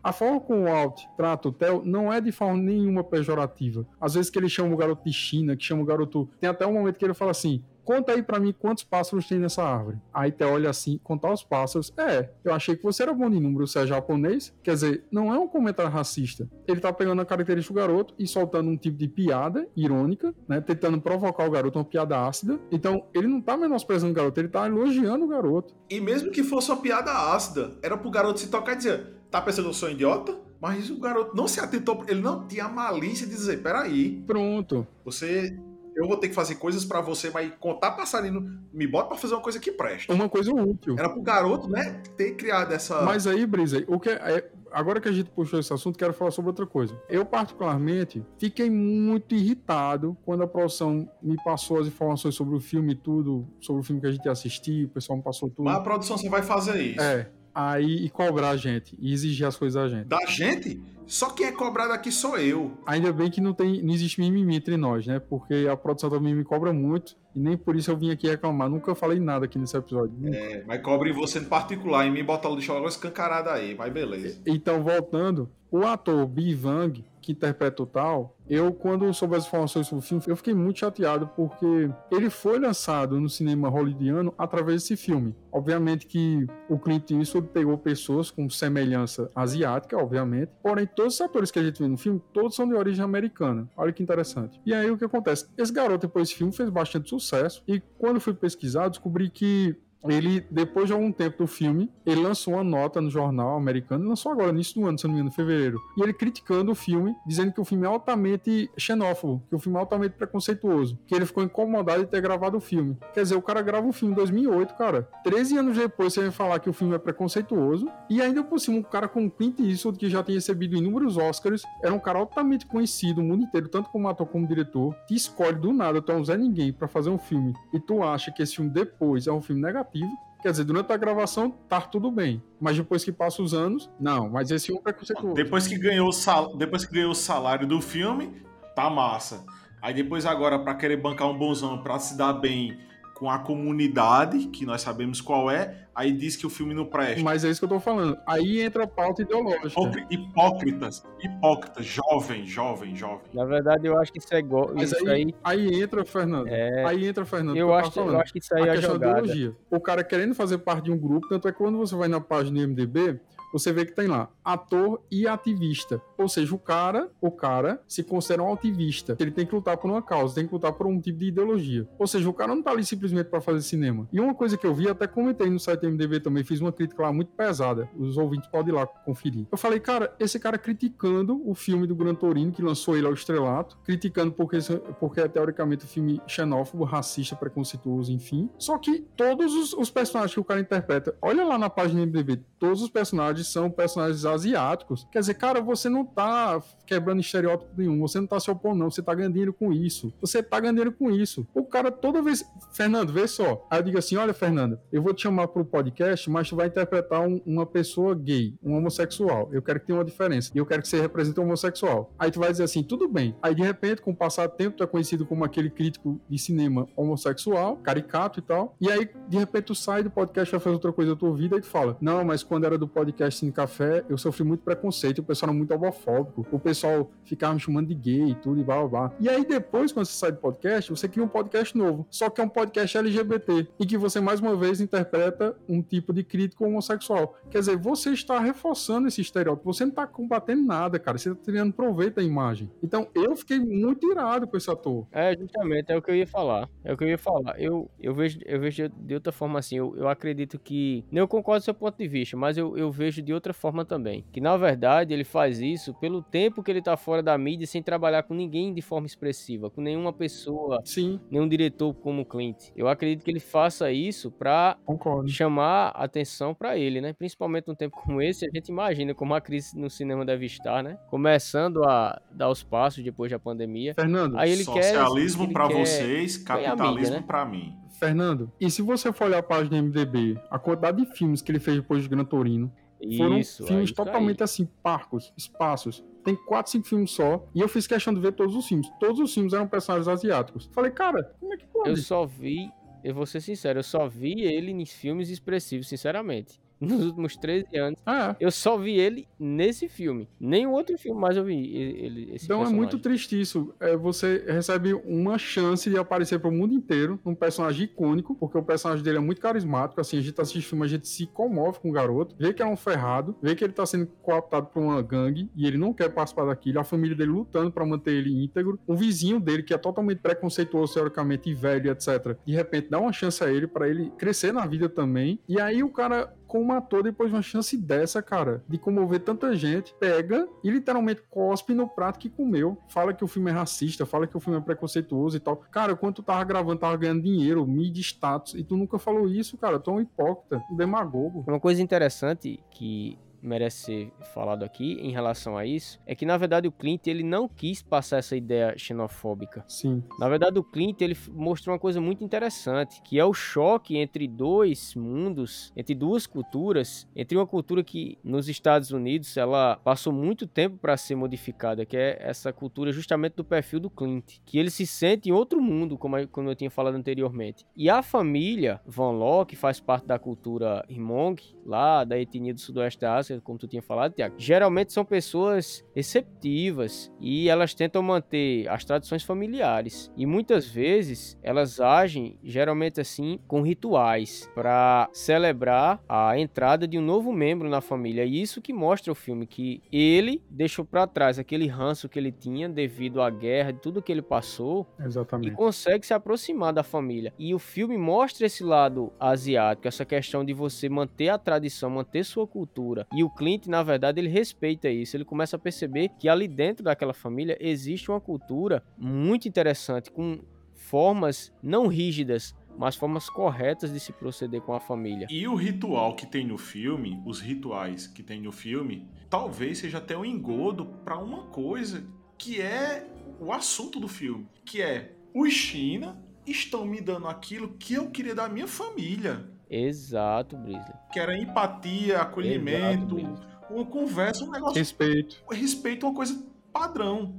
[0.05, 3.87] A forma como o Alt trata o Theo não é de forma nenhuma pejorativa.
[3.99, 6.29] Às vezes que ele chama o garoto de China, que chama o garoto.
[6.39, 9.39] Tem até um momento que ele fala assim: Conta aí pra mim quantos pássaros tem
[9.39, 9.99] nessa árvore.
[10.13, 11.93] Aí Theo olha assim, contar os pássaros.
[11.99, 14.55] É, eu achei que você era bom de número, você é japonês.
[14.63, 16.49] Quer dizer, não é um comentário racista.
[16.67, 20.61] Ele tá pegando a característica do garoto e soltando um tipo de piada irônica, né?
[20.63, 22.59] Tentando provocar o garoto, uma piada ácida.
[22.73, 25.75] Então, ele não tá menosprezando o garoto, ele tá elogiando o garoto.
[25.91, 29.43] E mesmo que fosse uma piada ácida, era pro garoto se tocar e dizer: Tá
[29.43, 30.39] pensando que eu sou idiota?
[30.61, 34.87] Mas o garoto não se atentou, ele não tinha malícia de dizer: Peraí, Pronto.
[35.05, 35.59] você.
[35.97, 39.35] Eu vou ter que fazer coisas pra você, mas contar passarinho, me bota pra fazer
[39.35, 40.12] uma coisa que presta.
[40.12, 40.97] Uma coisa útil.
[40.99, 43.03] Era pro garoto, né, ter criado essa.
[43.03, 46.32] Mas aí, Brisa, o que é, agora que a gente puxou esse assunto, quero falar
[46.32, 47.01] sobre outra coisa.
[47.09, 52.93] Eu, particularmente, fiquei muito irritado quando a produção me passou as informações sobre o filme
[52.93, 55.64] e tudo, sobre o filme que a gente ia assistir, o pessoal me passou tudo.
[55.64, 57.01] Mas a produção só vai fazer isso.
[57.01, 60.07] É, aí e cobrar a gente, e exigir as coisas da gente.
[60.09, 62.73] Da gente, só quem é cobrado aqui sou eu.
[62.87, 65.21] Ainda bem que não, tem, não existe mimimi entre nós, né?
[65.21, 68.69] Porque a produção também me cobra muito, e nem por isso eu vim aqui reclamar.
[68.69, 70.15] Nunca falei nada aqui nesse episódio.
[70.33, 73.93] É, mas cobre você em particular, em mim botar o lixo logo escancarado aí, mas
[73.93, 74.41] beleza.
[74.47, 79.89] Então, voltando, o ator Bi Vang, que interpreta o Tal, eu, quando soube as informações
[79.89, 84.83] sobre o filme, eu fiquei muito chateado porque ele foi lançado no cinema hollywoodiano através
[84.83, 85.35] desse filme.
[85.51, 91.51] Obviamente que o Clint Eastwood pegou pessoas com semelhança asiática, obviamente, porém todos os atores
[91.51, 93.68] que a gente vê no filme, todos são de origem americana.
[93.77, 94.61] Olha que interessante.
[94.64, 95.49] E aí o que acontece?
[95.59, 99.77] Esse garoto, depois desse filme, fez bastante sucesso e quando fui pesquisar, descobri que
[100.11, 104.33] ele, depois de algum tempo do filme, ele lançou uma nota no jornal americano, lançou
[104.33, 107.15] agora, início do ano, se não me engano, em fevereiro, e ele criticando o filme,
[107.27, 111.27] dizendo que o filme é altamente xenófobo, que o filme é altamente preconceituoso, que ele
[111.27, 112.97] ficou incomodado de ter gravado o filme.
[113.13, 115.09] Quer dizer, o cara grava um filme em 2008, cara.
[115.25, 118.79] 13 anos depois você vai falar que o filme é preconceituoso, e ainda por cima,
[118.79, 122.67] um cara como Clint Eastwood, que já tem recebido inúmeros Oscars, era um cara altamente
[122.67, 126.17] conhecido no mundo inteiro, tanto como ator como diretor, te escolhe do nada, tu é
[126.17, 129.33] um Zé Ninguém pra fazer um filme, e tu acha que esse filme depois é
[129.33, 129.93] um filme negativo,
[130.42, 132.42] Quer dizer, durante a gravação tá tudo bem.
[132.61, 134.28] Mas depois que passa os anos, não.
[134.28, 135.34] Mas esse filme é preconceituoso.
[135.34, 136.57] Depois que ganhou sal...
[136.57, 138.42] depois que ganhou o salário do filme,
[138.74, 139.45] tá massa.
[139.80, 142.78] Aí depois agora para querer bancar um bonzão para se dar bem
[143.25, 147.22] com a comunidade, que nós sabemos qual é, aí diz que o filme não presta.
[147.25, 148.18] Mas é isso que eu tô falando.
[148.29, 149.66] Aí entra a pauta ideológica.
[149.68, 153.20] Hipócri- Hipócritas, hipócritas, jovem, jovem, jovem.
[153.33, 154.70] Na verdade, eu acho que isso é igual.
[154.75, 155.35] Mas Isso aí, aí.
[155.43, 156.49] aí entra, Fernando.
[156.49, 157.57] É, Aí entra, Fernando.
[157.57, 158.20] eu, que acho, eu falando.
[158.20, 159.18] acho que isso aí a é a jogada.
[159.20, 159.57] ideologia.
[159.70, 162.20] O cara querendo fazer parte de um grupo, tanto é que quando você vai na
[162.20, 163.18] página do MDB,
[163.55, 166.03] você vê que tem lá ator e ativista.
[166.19, 169.17] Ou seja, o cara, o cara se considera um ativista.
[169.21, 171.89] Ele tem que lutar por uma causa, tem que lutar por um tipo de ideologia.
[171.97, 174.09] Ou seja, o cara não tá ali simplesmente para fazer cinema.
[174.13, 177.01] E uma coisa que eu vi, até comentei no site MDB também, fiz uma crítica
[177.01, 177.89] lá muito pesada.
[177.97, 179.47] Os ouvintes podem ir lá conferir.
[179.53, 183.13] Eu falei, cara, esse cara criticando o filme do Gran Torino, que lançou ele ao
[183.13, 184.59] estrelato, criticando porque,
[184.99, 188.51] porque é teoricamente um filme xenófobo, racista, preconceituoso, enfim.
[188.59, 192.07] Só que todos os, os personagens que o cara interpreta, olha lá na página do
[192.07, 195.07] MDB, todos os personagens são personagens asiáticos.
[195.12, 198.90] Quer dizer, cara, você não tá quebrando estereótipo nenhum, você não tá se opondo, não,
[198.90, 200.12] você tá ganhando dinheiro com isso.
[200.20, 201.47] Você tá ganhando dinheiro com isso.
[201.55, 202.45] O cara toda vez.
[202.72, 203.66] Fernando, vê só.
[203.70, 206.66] Aí eu digo assim: olha, Fernando, eu vou te chamar pro podcast, mas tu vai
[206.66, 209.49] interpretar um- uma pessoa gay, um homossexual.
[209.53, 210.51] Eu quero que tenha uma diferença.
[210.55, 212.12] E eu quero que você represente um homossexual.
[212.18, 213.34] Aí tu vai dizer assim: tudo bem.
[213.42, 216.38] Aí de repente, com o passar do tempo, tu é conhecido como aquele crítico de
[216.38, 218.76] cinema homossexual, caricato e tal.
[218.80, 221.57] E aí, de repente tu sai do podcast, vai fazer outra coisa da tua vida
[221.57, 225.18] e tu fala, não, mas quando era do podcast Cine Café, eu sofri muito preconceito,
[225.18, 228.64] o pessoal era muito homofóbico, o pessoal ficava me chamando de gay e tudo e
[228.64, 229.12] blá blá blá.
[229.20, 232.41] E aí depois, quando você sai do podcast, você cria um podcast novo, só que
[232.41, 236.64] é um podcast LGBT, e que você mais uma vez interpreta um tipo de crítico
[236.64, 237.37] homossexual.
[237.51, 241.43] Quer dizer, você está reforçando esse estereótipo, você não está combatendo nada, cara, você está
[241.45, 242.70] tirando proveito da imagem.
[242.82, 245.07] Então eu fiquei muito irado com esse ator.
[245.11, 246.68] É, justamente, é o que eu ia falar.
[246.82, 247.61] É o que eu ia falar.
[247.61, 251.05] Eu, eu, vejo, eu vejo de outra forma assim, eu, eu acredito que.
[251.12, 254.25] Eu concordo com seu ponto de vista, mas eu, eu vejo de outra forma também.
[254.33, 257.83] Que na verdade ele faz isso pelo tempo que ele tá fora da mídia sem
[257.83, 261.20] trabalhar com ninguém de forma expressiva, com nenhuma pessoa, Sim.
[261.31, 262.70] nenhum diretor como Clint.
[262.77, 265.29] Eu acredito que ele faça isso pra Concordo.
[265.29, 267.12] chamar atenção para ele, né?
[267.12, 270.83] Principalmente num tempo como esse, a gente imagina como a crise no cinema deve estar,
[270.83, 270.99] né?
[271.09, 273.95] Começando a dar os passos depois da pandemia.
[273.95, 277.25] Fernando, Aí ele Socialismo quer vocês, ganhar capitalismo né?
[277.27, 277.75] pra mim.
[277.99, 281.51] Fernando, e se você for olhar a página do MDB, a quantidade de filmes que
[281.53, 282.70] ele fez depois de Gran Torino,
[283.17, 286.05] foram Isso, é filmes totalmente assim, parcos, espaços.
[286.25, 287.47] Tem quatro, cinco filmes só.
[287.55, 288.89] E eu fiz questão de ver todos os filmes.
[288.99, 290.71] Todos os filmes eram personagens asiáticos.
[290.73, 291.91] Falei, cara, como é que pode?
[291.91, 292.71] Eu só vi,
[293.03, 296.61] eu vou ser sincero, eu só vi ele em filmes expressivos, sinceramente.
[296.89, 298.37] Nos últimos 13 anos, É.
[298.41, 300.28] eu só vi ele nesse filme.
[300.41, 302.76] Nenhum outro filme mais eu vi ele, esse Então é personagem.
[302.76, 303.74] muito triste isso.
[303.80, 308.62] É, você recebe uma chance de aparecer pro mundo inteiro, um personagem icônico, porque o
[308.62, 310.01] personagem dele é muito carismático.
[310.01, 312.66] Assim, a gente assiste filme, a gente se comove com o garoto, vê que é
[312.66, 316.09] um ferrado, vê que ele tá sendo cooptado por uma gangue e ele não quer
[316.11, 316.80] participar daquilo.
[316.80, 318.78] A família dele lutando pra manter ele íntegro.
[318.87, 322.37] O vizinho dele, que é totalmente preconceituoso, teoricamente, e velho, etc.
[322.47, 325.39] De repente dá uma chance a ele pra ele crescer na vida também.
[325.49, 329.55] E aí o cara como ator, depois de uma chance dessa, cara, de comover tanta
[329.57, 332.78] gente, pega e literalmente cospe no prato que comeu.
[332.88, 335.57] Fala que o filme é racista, fala que o filme é preconceituoso e tal.
[335.57, 339.57] Cara, quando tu tava gravando, tava ganhando dinheiro, mídia, status, e tu nunca falou isso,
[339.57, 339.78] cara.
[339.78, 341.45] Tu é um hipócrita, um demagogo.
[341.47, 346.36] Uma coisa interessante que merece ser falado aqui em relação a isso é que na
[346.36, 349.64] verdade o Clint ele não quis passar essa ideia xenofóbica.
[349.68, 350.03] Sim.
[350.18, 354.26] Na verdade o Clint ele mostrou uma coisa muito interessante, que é o choque entre
[354.26, 360.47] dois mundos, entre duas culturas, entre uma cultura que nos Estados Unidos ela passou muito
[360.47, 364.70] tempo para ser modificada, que é essa cultura justamente do perfil do Clint, que ele
[364.70, 367.66] se sente em outro mundo, como eu, como eu tinha falado anteriormente.
[367.76, 372.61] E a família Van Loo, que faz parte da cultura Hmong, lá da etnia do
[372.61, 378.03] sudoeste da Ásia, como tu tinha falado, Tiago, geralmente são pessoas receptivas e elas tentam
[378.03, 380.11] manter as tradições familiares.
[380.16, 387.03] E muitas vezes elas agem geralmente assim com rituais para celebrar a entrada de um
[387.03, 388.24] novo membro na família.
[388.24, 392.32] E isso que mostra o filme que ele deixou para trás aquele ranço que ele
[392.32, 395.57] tinha devido à guerra, de tudo que ele passou e Exatamente.
[395.57, 397.32] consegue se aproximar da família.
[397.39, 402.24] E o filme mostra esse lado asiático, essa questão de você manter a tradição, manter
[402.24, 403.07] sua cultura.
[403.12, 405.16] E o Clint, na verdade, ele respeita isso.
[405.16, 410.41] Ele começa a perceber que ali dentro daquela família existe uma cultura muito interessante, com
[410.75, 415.27] formas não rígidas, mas formas corretas de se proceder com a família.
[415.31, 419.99] E o ritual que tem no filme, os rituais que tem no filme, talvez seja
[419.99, 422.05] até um engodo pra uma coisa
[422.37, 423.07] que é
[423.41, 428.35] o assunto do filme, que é os China estão me dando aquilo que eu queria
[428.35, 430.95] da minha família, Exato, Brisley.
[431.12, 435.43] que era empatia, acolhimento, Exato, uma conversa, um negócio Respeito.
[435.51, 437.35] respeito é uma coisa padrão.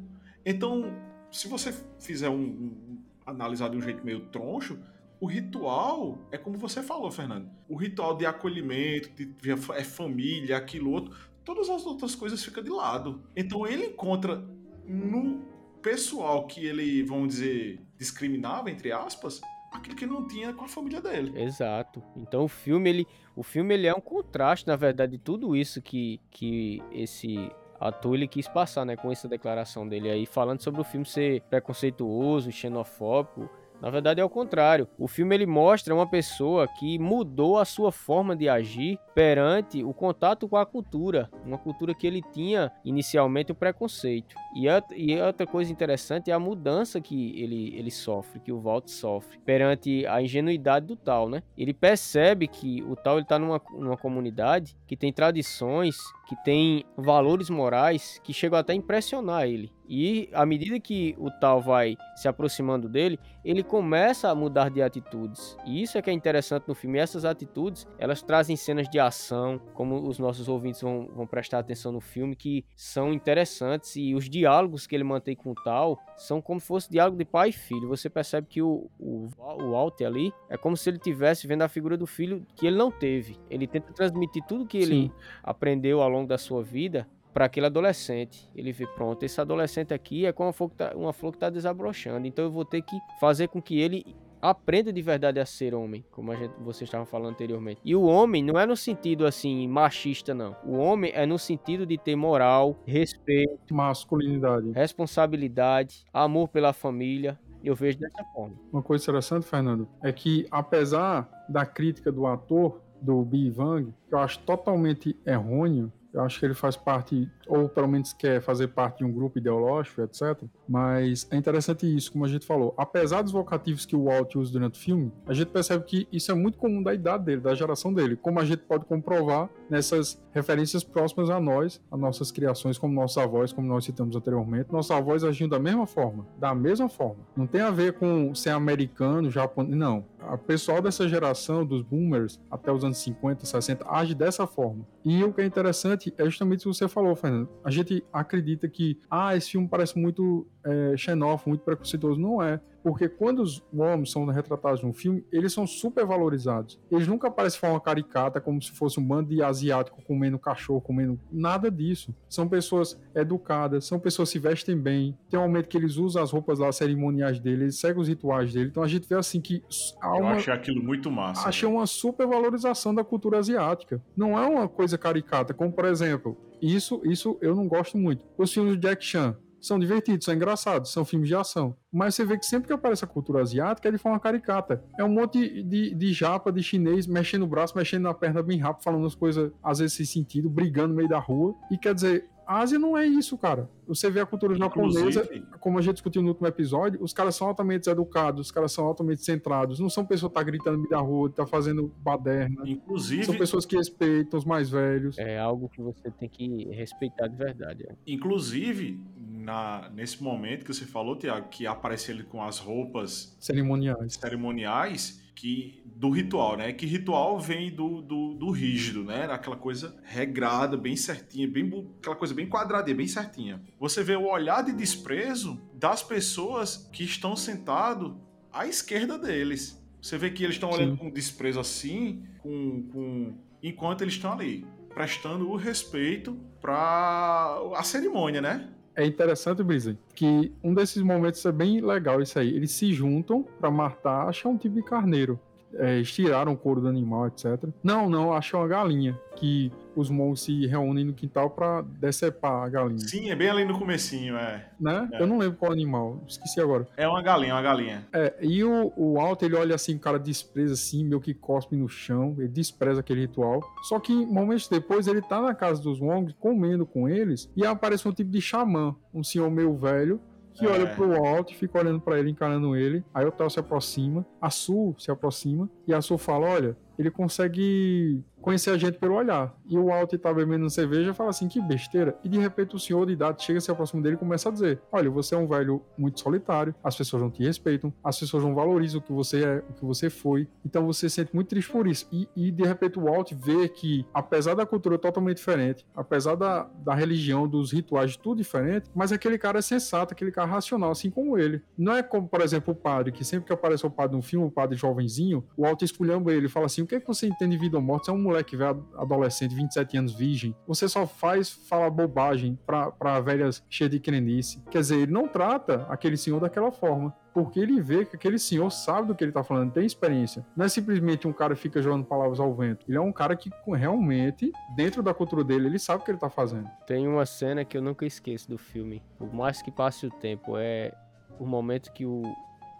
[0.45, 0.93] Então,
[1.32, 4.80] se você fizer um, um analisar de um jeito meio troncho,
[5.19, 7.49] o ritual é como você falou, Fernando.
[7.67, 9.34] O ritual de acolhimento, de
[9.73, 13.23] é família, aquilo outro, todas as outras coisas ficam de lado.
[13.36, 14.43] Então ele encontra
[14.88, 15.41] no
[15.82, 19.41] pessoal que ele, vamos dizer, discriminava entre aspas,
[19.78, 21.34] aquilo que ele não tinha com a família dele.
[21.41, 22.01] Exato.
[22.15, 25.82] Então o filme ele, o filme ele é um contraste, na verdade, de tudo isso
[25.82, 30.82] que, que esse ator ele quis passar, né, com essa declaração dele aí, falando sobre
[30.82, 33.49] o filme ser preconceituoso, xenofóbico.
[33.86, 34.88] Na verdade é o contrário.
[34.97, 39.93] O filme ele mostra uma pessoa que mudou a sua forma de agir perante o
[39.93, 44.36] contato com a cultura, uma cultura que ele tinha inicialmente o preconceito.
[44.55, 48.59] E, a- e outra coisa interessante é a mudança que ele, ele sofre, que o
[48.59, 51.43] Walt sofre, perante a ingenuidade do tal, né?
[51.55, 55.95] Ele percebe que o tal está numa, numa comunidade que tem tradições,
[56.27, 59.71] que tem valores morais que chegam até a impressionar ele.
[59.88, 64.81] E à medida que o tal vai se aproximando dele, ele começa a mudar de
[64.81, 65.57] atitudes.
[65.65, 66.97] E isso é que é interessante no filme.
[66.97, 71.59] E essas atitudes, elas trazem cenas de ação, como os nossos ouvintes vão, vão prestar
[71.59, 73.95] atenção no filme, que são interessantes.
[73.95, 77.25] E os diálogos que ele mantém com o tal são como se fosse diálogo de
[77.25, 77.88] pai e filho.
[77.88, 81.67] Você percebe que o, o, o Walt ali é como se ele tivesse vendo a
[81.67, 83.39] figura do filho que ele não teve.
[83.49, 85.11] Ele tenta transmitir tudo que ele Sim.
[85.43, 88.49] aprendeu ao longo da sua vida para aquele adolescente.
[88.55, 90.55] Ele vê, pronto, esse adolescente aqui é como
[90.95, 94.15] uma flor que está tá desabrochando, então eu vou ter que fazer com que ele
[94.41, 97.81] aprenda de verdade a ser homem, como a gente, você estava falando anteriormente.
[97.83, 100.55] E o homem não é no sentido assim machista não.
[100.63, 107.38] O homem é no sentido de ter moral, respeito, masculinidade, responsabilidade, amor pela família.
[107.61, 108.55] Eu vejo dessa forma.
[108.71, 114.13] Uma coisa interessante, Fernando, é que apesar da crítica do ator do Bi Wang, que
[114.13, 118.70] eu acho totalmente errôneo, eu acho que ele faz parte, ou pelo menos quer fazer
[118.70, 120.41] parte de um grupo ideológico, etc.
[120.68, 122.74] Mas é interessante isso, como a gente falou.
[122.78, 126.32] Apesar dos vocativos que o Walt usa durante o filme, a gente percebe que isso
[126.32, 128.16] é muito comum da idade dele, da geração dele.
[128.16, 133.18] Como a gente pode comprovar nessas referências próximas a nós, a nossas criações, como nossos
[133.18, 134.72] avós, como nós citamos anteriormente.
[134.72, 137.28] Nossos avós agiam da mesma forma, da mesma forma.
[137.36, 140.05] Não tem a ver com ser americano, japonês, não.
[140.20, 144.86] A pessoal dessa geração, dos boomers, até os anos 50, 60, age dessa forma.
[145.05, 147.47] E o que é interessante é justamente o que você falou, Fernando.
[147.63, 152.20] A gente acredita que, ah, esse filme parece muito é, xenófobo, muito preconceituoso.
[152.20, 152.59] Não é.
[152.86, 156.80] Porque quando os homens são retratados no filme, eles são super valorizados.
[156.91, 160.80] Eles nunca aparecem de forma caricata, como se fosse um bando de asiático comendo cachorro,
[160.80, 161.20] comendo.
[161.32, 162.13] Nada disso.
[162.30, 165.18] São pessoas educadas, são pessoas que se vestem bem.
[165.32, 168.53] Tem um momento que eles usam as roupas lá cerimoniais deles, eles seguem os rituais
[168.53, 168.70] dele.
[168.70, 169.63] Então a gente vê assim que.
[169.99, 170.20] Há uma...
[170.20, 171.49] Eu achei aquilo muito massa.
[171.49, 171.76] Achei né?
[171.76, 173.99] uma super valorização da cultura asiática.
[174.16, 178.24] Não é uma coisa caricata, como por exemplo, isso, isso eu não gosto muito.
[178.38, 179.36] Os filmes de Jack Chan
[179.66, 181.76] são divertidos, são engraçados, são filmes de ação.
[181.91, 184.84] Mas você vê que sempre que aparece a cultura asiática é de forma caricata.
[184.97, 188.59] É um monte de, de japa, de chinês, mexendo o braço, mexendo na perna bem
[188.59, 191.55] rápido, falando as coisas às vezes sem sentido, brigando no meio da rua.
[191.72, 193.70] E quer dizer, a Ásia não é isso, cara.
[193.88, 195.28] Você vê a cultura japonesa,
[195.59, 198.86] como a gente discutiu no último episódio, os caras são altamente educados, os caras são
[198.86, 199.80] altamente centrados.
[199.80, 202.63] Não são pessoas que estão tá gritando no meio da rua, tá fazendo baderna.
[202.66, 203.26] Inclusive.
[203.26, 205.18] São pessoas que respeitam os mais velhos.
[205.18, 207.84] É algo que você tem que respeitar de verdade.
[207.88, 207.95] É.
[208.05, 208.99] Inclusive,
[209.45, 214.15] na, nesse momento que você falou, Tiago, que aparece ele com as roupas cerimoniais.
[214.15, 216.73] cerimoniais que do ritual, né?
[216.73, 219.25] Que ritual vem do, do, do, rígido, né?
[219.25, 223.61] Aquela coisa regrada, bem certinha, bem, aquela coisa bem quadradinha, bem certinha.
[223.79, 228.13] Você vê o olhar de desprezo das pessoas que estão sentados
[228.51, 229.79] à esquerda deles.
[230.01, 234.65] Você vê que eles estão olhando com desprezo assim, com, com enquanto eles estão ali,
[234.93, 238.74] prestando o respeito para a cerimônia, né?
[238.95, 242.55] É interessante, Brisa, que um desses momentos é bem legal isso aí.
[242.55, 245.39] Eles se juntam para matar, achar um tipo de carneiro
[245.78, 247.69] é, estiraram o couro do animal, etc.
[247.84, 252.69] Não, não, achou uma galinha que os monks se reúnem no quintal para decepar a
[252.69, 252.99] galinha.
[252.99, 254.69] Sim, é bem ali no comecinho, é.
[254.80, 255.09] Né?
[255.13, 255.21] É.
[255.21, 256.88] Eu não lembro qual animal, esqueci agora.
[256.97, 258.05] É uma galinha, uma galinha.
[258.13, 261.76] É, e o, o Alto, ele olha assim, o cara despreza assim, meio que cospe
[261.76, 263.61] no chão, ele despreza aquele ritual.
[263.84, 268.07] Só que momentos depois ele tá na casa dos monks, comendo com eles, e aparece
[268.07, 270.19] um tipo de xamã, um senhor meio velho,
[270.55, 270.69] que é.
[270.69, 273.03] olha pro alto e fica olhando para ele, encarando ele.
[273.13, 277.11] Aí o Tal se aproxima, a Su se aproxima e a Su fala: Olha, ele
[277.11, 279.57] consegue conhecer a gente pelo olhar.
[279.67, 282.15] E o Alto tá bebendo cerveja e fala assim, que besteira.
[282.23, 284.79] E de repente o senhor de idade chega, se aproxima dele e começa a dizer,
[284.91, 288.53] olha, você é um velho muito solitário, as pessoas não te respeitam, as pessoas não
[288.53, 291.71] valorizam o que você é, o que você foi, então você se sente muito triste
[291.71, 292.07] por isso.
[292.11, 296.69] E, e de repente o Alt vê que, apesar da cultura totalmente diferente, apesar da,
[296.83, 301.09] da religião, dos rituais, tudo diferente, mas aquele cara é sensato, aquele cara racional, assim
[301.09, 301.63] como ele.
[301.75, 304.45] Não é como, por exemplo, o padre, que sempre que aparece o padre num filme,
[304.45, 307.55] o padre jovenzinho, o Alt esculhamba ele, fala assim, o que é que você entende
[307.55, 308.05] de vida ou morte?
[308.05, 310.55] Você é um moleque velho, adolescente, 27 anos, virgem.
[310.67, 314.63] Você só faz falar bobagem pra, pra velhas cheias de crenice.
[314.69, 318.69] Quer dizer, ele não trata aquele senhor daquela forma porque ele vê que aquele senhor
[318.69, 320.45] sabe do que ele tá falando, tem experiência.
[320.55, 322.86] Não é simplesmente um cara que fica jogando palavras ao vento.
[322.88, 326.17] Ele é um cara que realmente, dentro da cultura dele, ele sabe o que ele
[326.17, 326.69] tá fazendo.
[326.88, 329.03] Tem uma cena que eu nunca esqueço do filme.
[329.17, 330.93] Por mais que passe o tempo, é
[331.38, 332.23] o momento que o,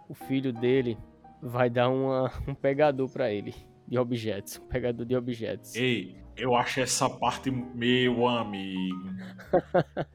[0.08, 0.96] o filho dele
[1.42, 3.54] vai dar uma, um pegador para ele
[3.86, 5.74] de objetos, um pegador de objetos.
[5.74, 9.10] Ei, eu acho essa parte meu amigo.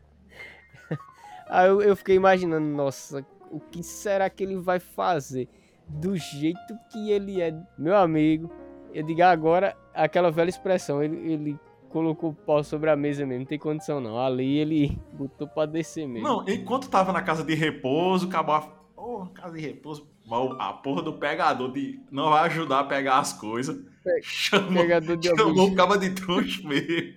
[1.50, 5.50] Aí eu, eu fiquei imaginando, nossa, o que será que ele vai fazer?
[5.88, 8.50] Do jeito que ele é, meu amigo.
[8.94, 11.60] Eu digo agora aquela velha expressão, ele, ele
[11.90, 14.18] colocou o pau sobre a mesa mesmo, não tem condição não.
[14.18, 16.28] Ali ele botou pra descer mesmo.
[16.28, 18.81] Não, enquanto tava na casa de repouso, acabou.
[19.04, 20.08] Oh, casa de repouso.
[20.60, 23.84] A porra do pegador de não vai ajudar a pegar as coisas.
[24.04, 27.16] Pe chamou, pegador de chamou o cabo de troncho mesmo.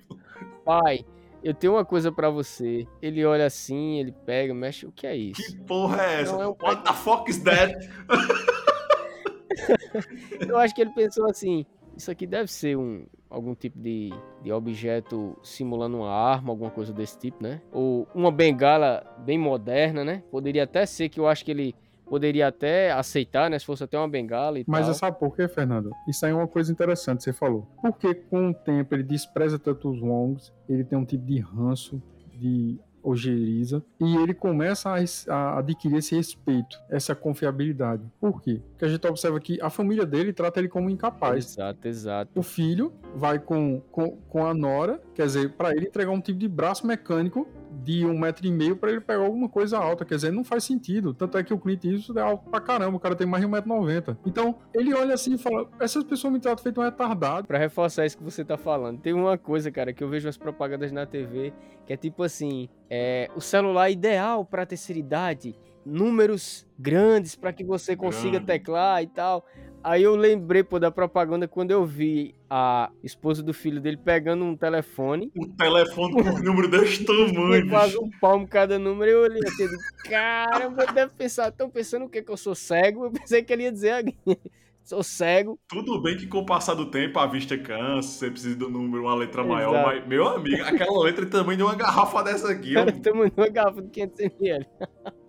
[0.64, 1.04] Pai,
[1.42, 2.88] eu tenho uma coisa para você.
[3.02, 4.86] Ele olha assim, ele pega, mexe.
[4.86, 5.42] O que é isso?
[5.42, 6.32] Que porra é essa?
[6.32, 6.56] Não, é um...
[6.62, 7.74] What the fuck is that?
[10.48, 13.04] eu acho que ele pensou assim: isso aqui deve ser um,
[13.34, 14.12] algum tipo de,
[14.42, 17.60] de objeto simulando uma arma, alguma coisa desse tipo, né?
[17.72, 20.22] Ou uma bengala bem moderna, né?
[20.30, 21.74] Poderia até ser que eu acho que ele
[22.06, 23.58] poderia até aceitar, né?
[23.58, 24.94] Se fosse até uma bengala e Mas tal.
[24.94, 25.90] sabe por quê, Fernando?
[26.06, 27.66] Isso aí é uma coisa interessante, você falou.
[27.82, 32.00] Porque com o tempo ele despreza tanto os Wongs, ele tem um tipo de ranço,
[32.34, 38.02] de ojeriza e ele começa a, a, adquirir esse respeito, essa confiabilidade.
[38.18, 38.60] Por quê?
[38.70, 41.52] Porque a gente observa que a família dele trata ele como incapaz.
[41.52, 42.30] Exato, exato.
[42.34, 46.38] O filho vai com, com, com a nora, quer dizer, para ele entregar um tipo
[46.38, 47.46] de braço mecânico
[47.82, 50.04] de um metro e meio para ele pegar alguma coisa alta.
[50.04, 51.12] Quer dizer, não faz sentido.
[51.14, 53.48] Tanto é que o Clint Eastwood é alto pra caramba, o cara tem mais de
[53.48, 54.16] 1,90m.
[54.24, 57.46] Então, ele olha assim e fala: essas pessoas me tratam feito um retardado.
[57.46, 60.36] Pra reforçar isso que você tá falando, tem uma coisa, cara, que eu vejo as
[60.36, 61.52] propagandas na TV,
[61.86, 65.54] que é tipo assim: é, o celular ideal pra terceira idade,
[65.84, 68.46] números grandes para que você consiga Grande.
[68.46, 69.44] teclar e tal.
[69.84, 74.42] Aí eu lembrei, pô, da propaganda quando eu vi a esposa do filho dele pegando
[74.42, 75.30] um telefone.
[75.36, 77.68] Um telefone com um número desse tamanho.
[77.68, 79.10] Quase um palmo cada número.
[79.10, 79.68] Eu olhei assim,
[80.08, 83.04] caramba, deve pensar, estão pensando o que que eu sou cego?
[83.04, 84.06] Eu pensei que ele ia dizer
[84.82, 85.58] sou cego.
[85.68, 89.04] Tudo bem que com o passar do tempo a vista cansa, você precisa do número,
[89.04, 89.54] uma letra Exato.
[89.54, 92.74] maior, mas, meu amigo, aquela letra é tamanho de uma garrafa dessa aqui.
[92.74, 92.84] Ó.
[93.02, 94.66] tamanho de uma garrafa de 500ml.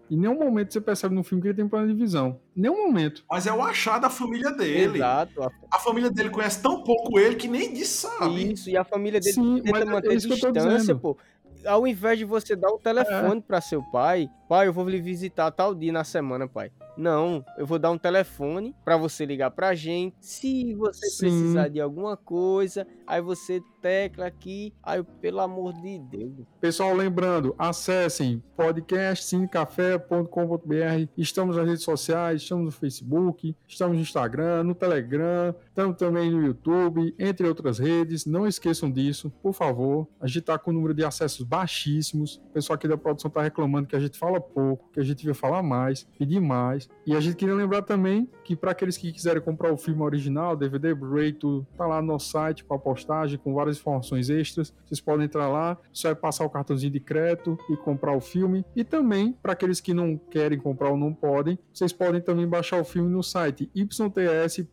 [0.10, 2.40] Em nenhum momento você percebe no filme que ele tem plano de visão.
[2.56, 3.24] Nenhum momento.
[3.30, 4.98] Mas é o achar da família dele.
[4.98, 5.52] Exato.
[5.72, 8.54] A família dele conhece tão pouco ele que nem disso sabe.
[8.54, 11.18] Isso, e a família dele Sim, tenta é manter é distância, pô.
[11.66, 13.42] Ao invés de você dar o telefone é.
[13.42, 16.72] para seu pai, pai, eu vou lhe visitar tal dia na semana, pai.
[16.98, 20.16] Não, eu vou dar um telefone para você ligar pra gente.
[20.22, 21.30] Se você Sim.
[21.30, 24.74] precisar de alguma coisa, aí você tecla aqui.
[24.82, 26.32] Aí, pelo amor de Deus.
[26.62, 31.10] Pessoal, lembrando, acessem podcastcinecafé.com.br.
[31.18, 36.44] Estamos nas redes sociais, estamos no Facebook, estamos no Instagram, no Telegram, estamos também no
[36.44, 38.26] YouTube, entre outras redes.
[38.26, 40.08] Não esqueçam disso, por favor.
[40.20, 42.38] A gente está com o número de acessos baixíssimos.
[42.38, 45.18] O pessoal aqui da produção está reclamando que a gente fala pouco, que a gente
[45.18, 46.90] devia falar mais, pedir mais.
[47.06, 50.56] E a gente queria lembrar também que para aqueles que quiserem comprar o filme original,
[50.56, 54.74] DVD, Blu-ray, tudo, tá lá no nosso site com a postagem, com várias informações extras.
[54.86, 58.66] Vocês podem entrar lá, só é passar o cartãozinho de crédito e comprar o filme.
[58.76, 62.80] E também, para aqueles que não querem comprar ou não podem, vocês podem também baixar
[62.80, 64.66] o filme no site yts.mx.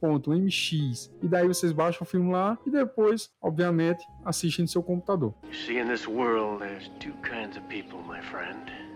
[1.23, 5.35] E daí vocês baixam o filme lá e depois, obviamente, assistem no seu computador.
[5.45, 8.92] You see, in this world, there's two kinds of people, my friend.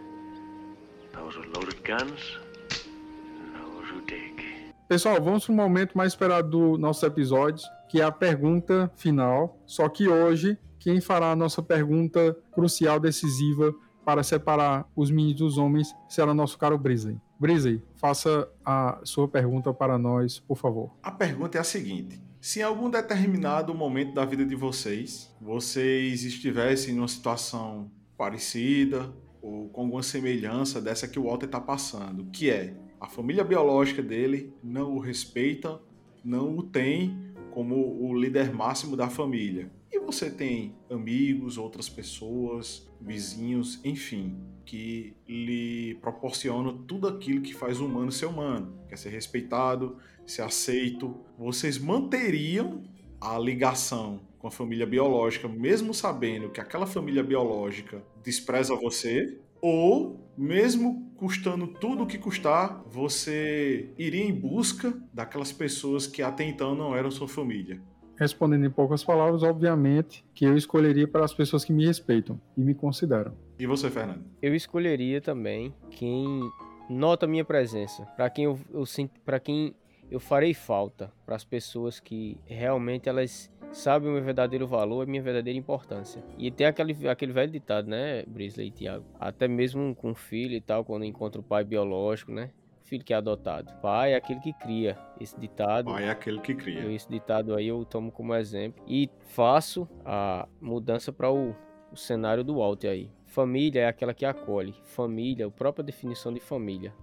[4.89, 9.59] Pessoal, vamos para o momento mais esperado do nossos episódios, que é a pergunta final.
[9.67, 15.59] Só que hoje, quem fará a nossa pergunta crucial, decisiva, para separar os meninos dos
[15.59, 17.21] homens, será nosso caro Brisley.
[17.41, 20.93] Brisley, faça a sua pergunta para nós, por favor.
[21.03, 26.23] A pergunta é a seguinte: se em algum determinado momento da vida de vocês, vocês
[26.23, 29.13] estivessem numa situação parecida
[29.47, 34.03] ou com alguma semelhança dessa que o Walter está passando, que é a família biológica
[34.03, 35.81] dele não o respeita,
[36.25, 37.17] não o tem
[37.53, 39.71] como o líder máximo da família.
[39.93, 47.81] E você tem amigos, outras pessoas, vizinhos, enfim, que lhe proporcionam tudo aquilo que faz
[47.81, 51.21] o humano ser humano, quer ser respeitado, ser aceito.
[51.39, 52.83] Vocês manteriam
[53.21, 60.21] a ligação com a família biológica, mesmo sabendo que aquela família biológica despreza você, ou
[60.39, 66.77] mesmo custando tudo o que custar, você iria em busca daquelas pessoas que até então
[66.77, 67.81] não eram sua família.
[68.17, 72.61] Respondendo em poucas palavras, obviamente que eu escolheria para as pessoas que me respeitam e
[72.61, 73.35] me consideram.
[73.59, 74.25] E você, Fernando?
[74.41, 76.41] Eu escolheria também quem
[76.89, 79.75] nota minha presença, para quem eu, eu sinto, para quem
[80.11, 85.11] eu farei falta, para as pessoas que realmente elas sabe o meu verdadeiro valor e
[85.11, 86.23] minha verdadeira importância.
[86.39, 89.05] E tem aquele, aquele velho ditado, né, Brisley e Thiago?
[89.19, 92.51] Até mesmo com filho e tal, quando encontra o pai biológico, né?
[92.87, 93.73] filho que é adotado.
[93.83, 94.97] Pai é aquele que cria.
[95.21, 95.87] Esse ditado.
[95.87, 96.91] Pai é aquele que cria.
[96.93, 98.83] Esse ditado aí eu tomo como exemplo.
[98.87, 101.55] E faço a mudança para o,
[101.93, 103.11] o cenário do Walter aí.
[103.27, 104.75] Família é aquela que acolhe.
[104.85, 106.95] Família, a própria definição de família.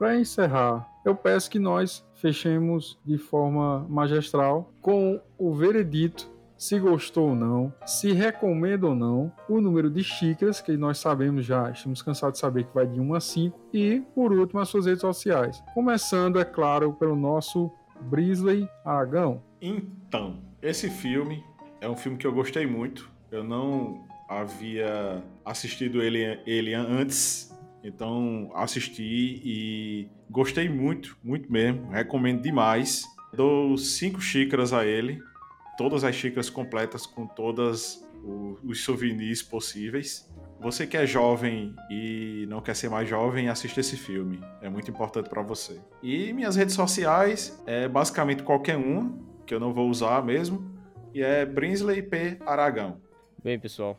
[0.00, 6.26] Para encerrar, eu peço que nós fechemos de forma magistral com o veredito
[6.56, 11.44] se gostou ou não, se recomenda ou não, o número de xícaras, que nós sabemos
[11.44, 14.68] já, estamos cansados de saber que vai de 1 a 5, e, por último, as
[14.68, 15.62] suas redes sociais.
[15.72, 17.70] Começando, é claro, pelo nosso
[18.02, 19.42] Brisley Aragão.
[19.60, 21.42] Então, esse filme
[21.80, 23.10] é um filme que eu gostei muito.
[23.30, 27.49] Eu não havia assistido ele, ele antes,
[27.82, 31.90] então assisti e gostei muito, muito mesmo.
[31.90, 33.04] Recomendo demais.
[33.32, 35.20] Dou cinco xícaras a ele
[35.80, 38.06] todas as xícaras completas com todas
[38.62, 40.30] os souvenirs possíveis.
[40.60, 44.38] Você que é jovem e não quer ser mais jovem, assista esse filme.
[44.60, 45.80] É muito importante para você.
[46.02, 49.10] E minhas redes sociais é basicamente qualquer uma,
[49.46, 50.70] que eu não vou usar mesmo,
[51.14, 52.36] e é Brinsley P.
[52.44, 53.00] Aragão.
[53.42, 53.98] Bem, pessoal,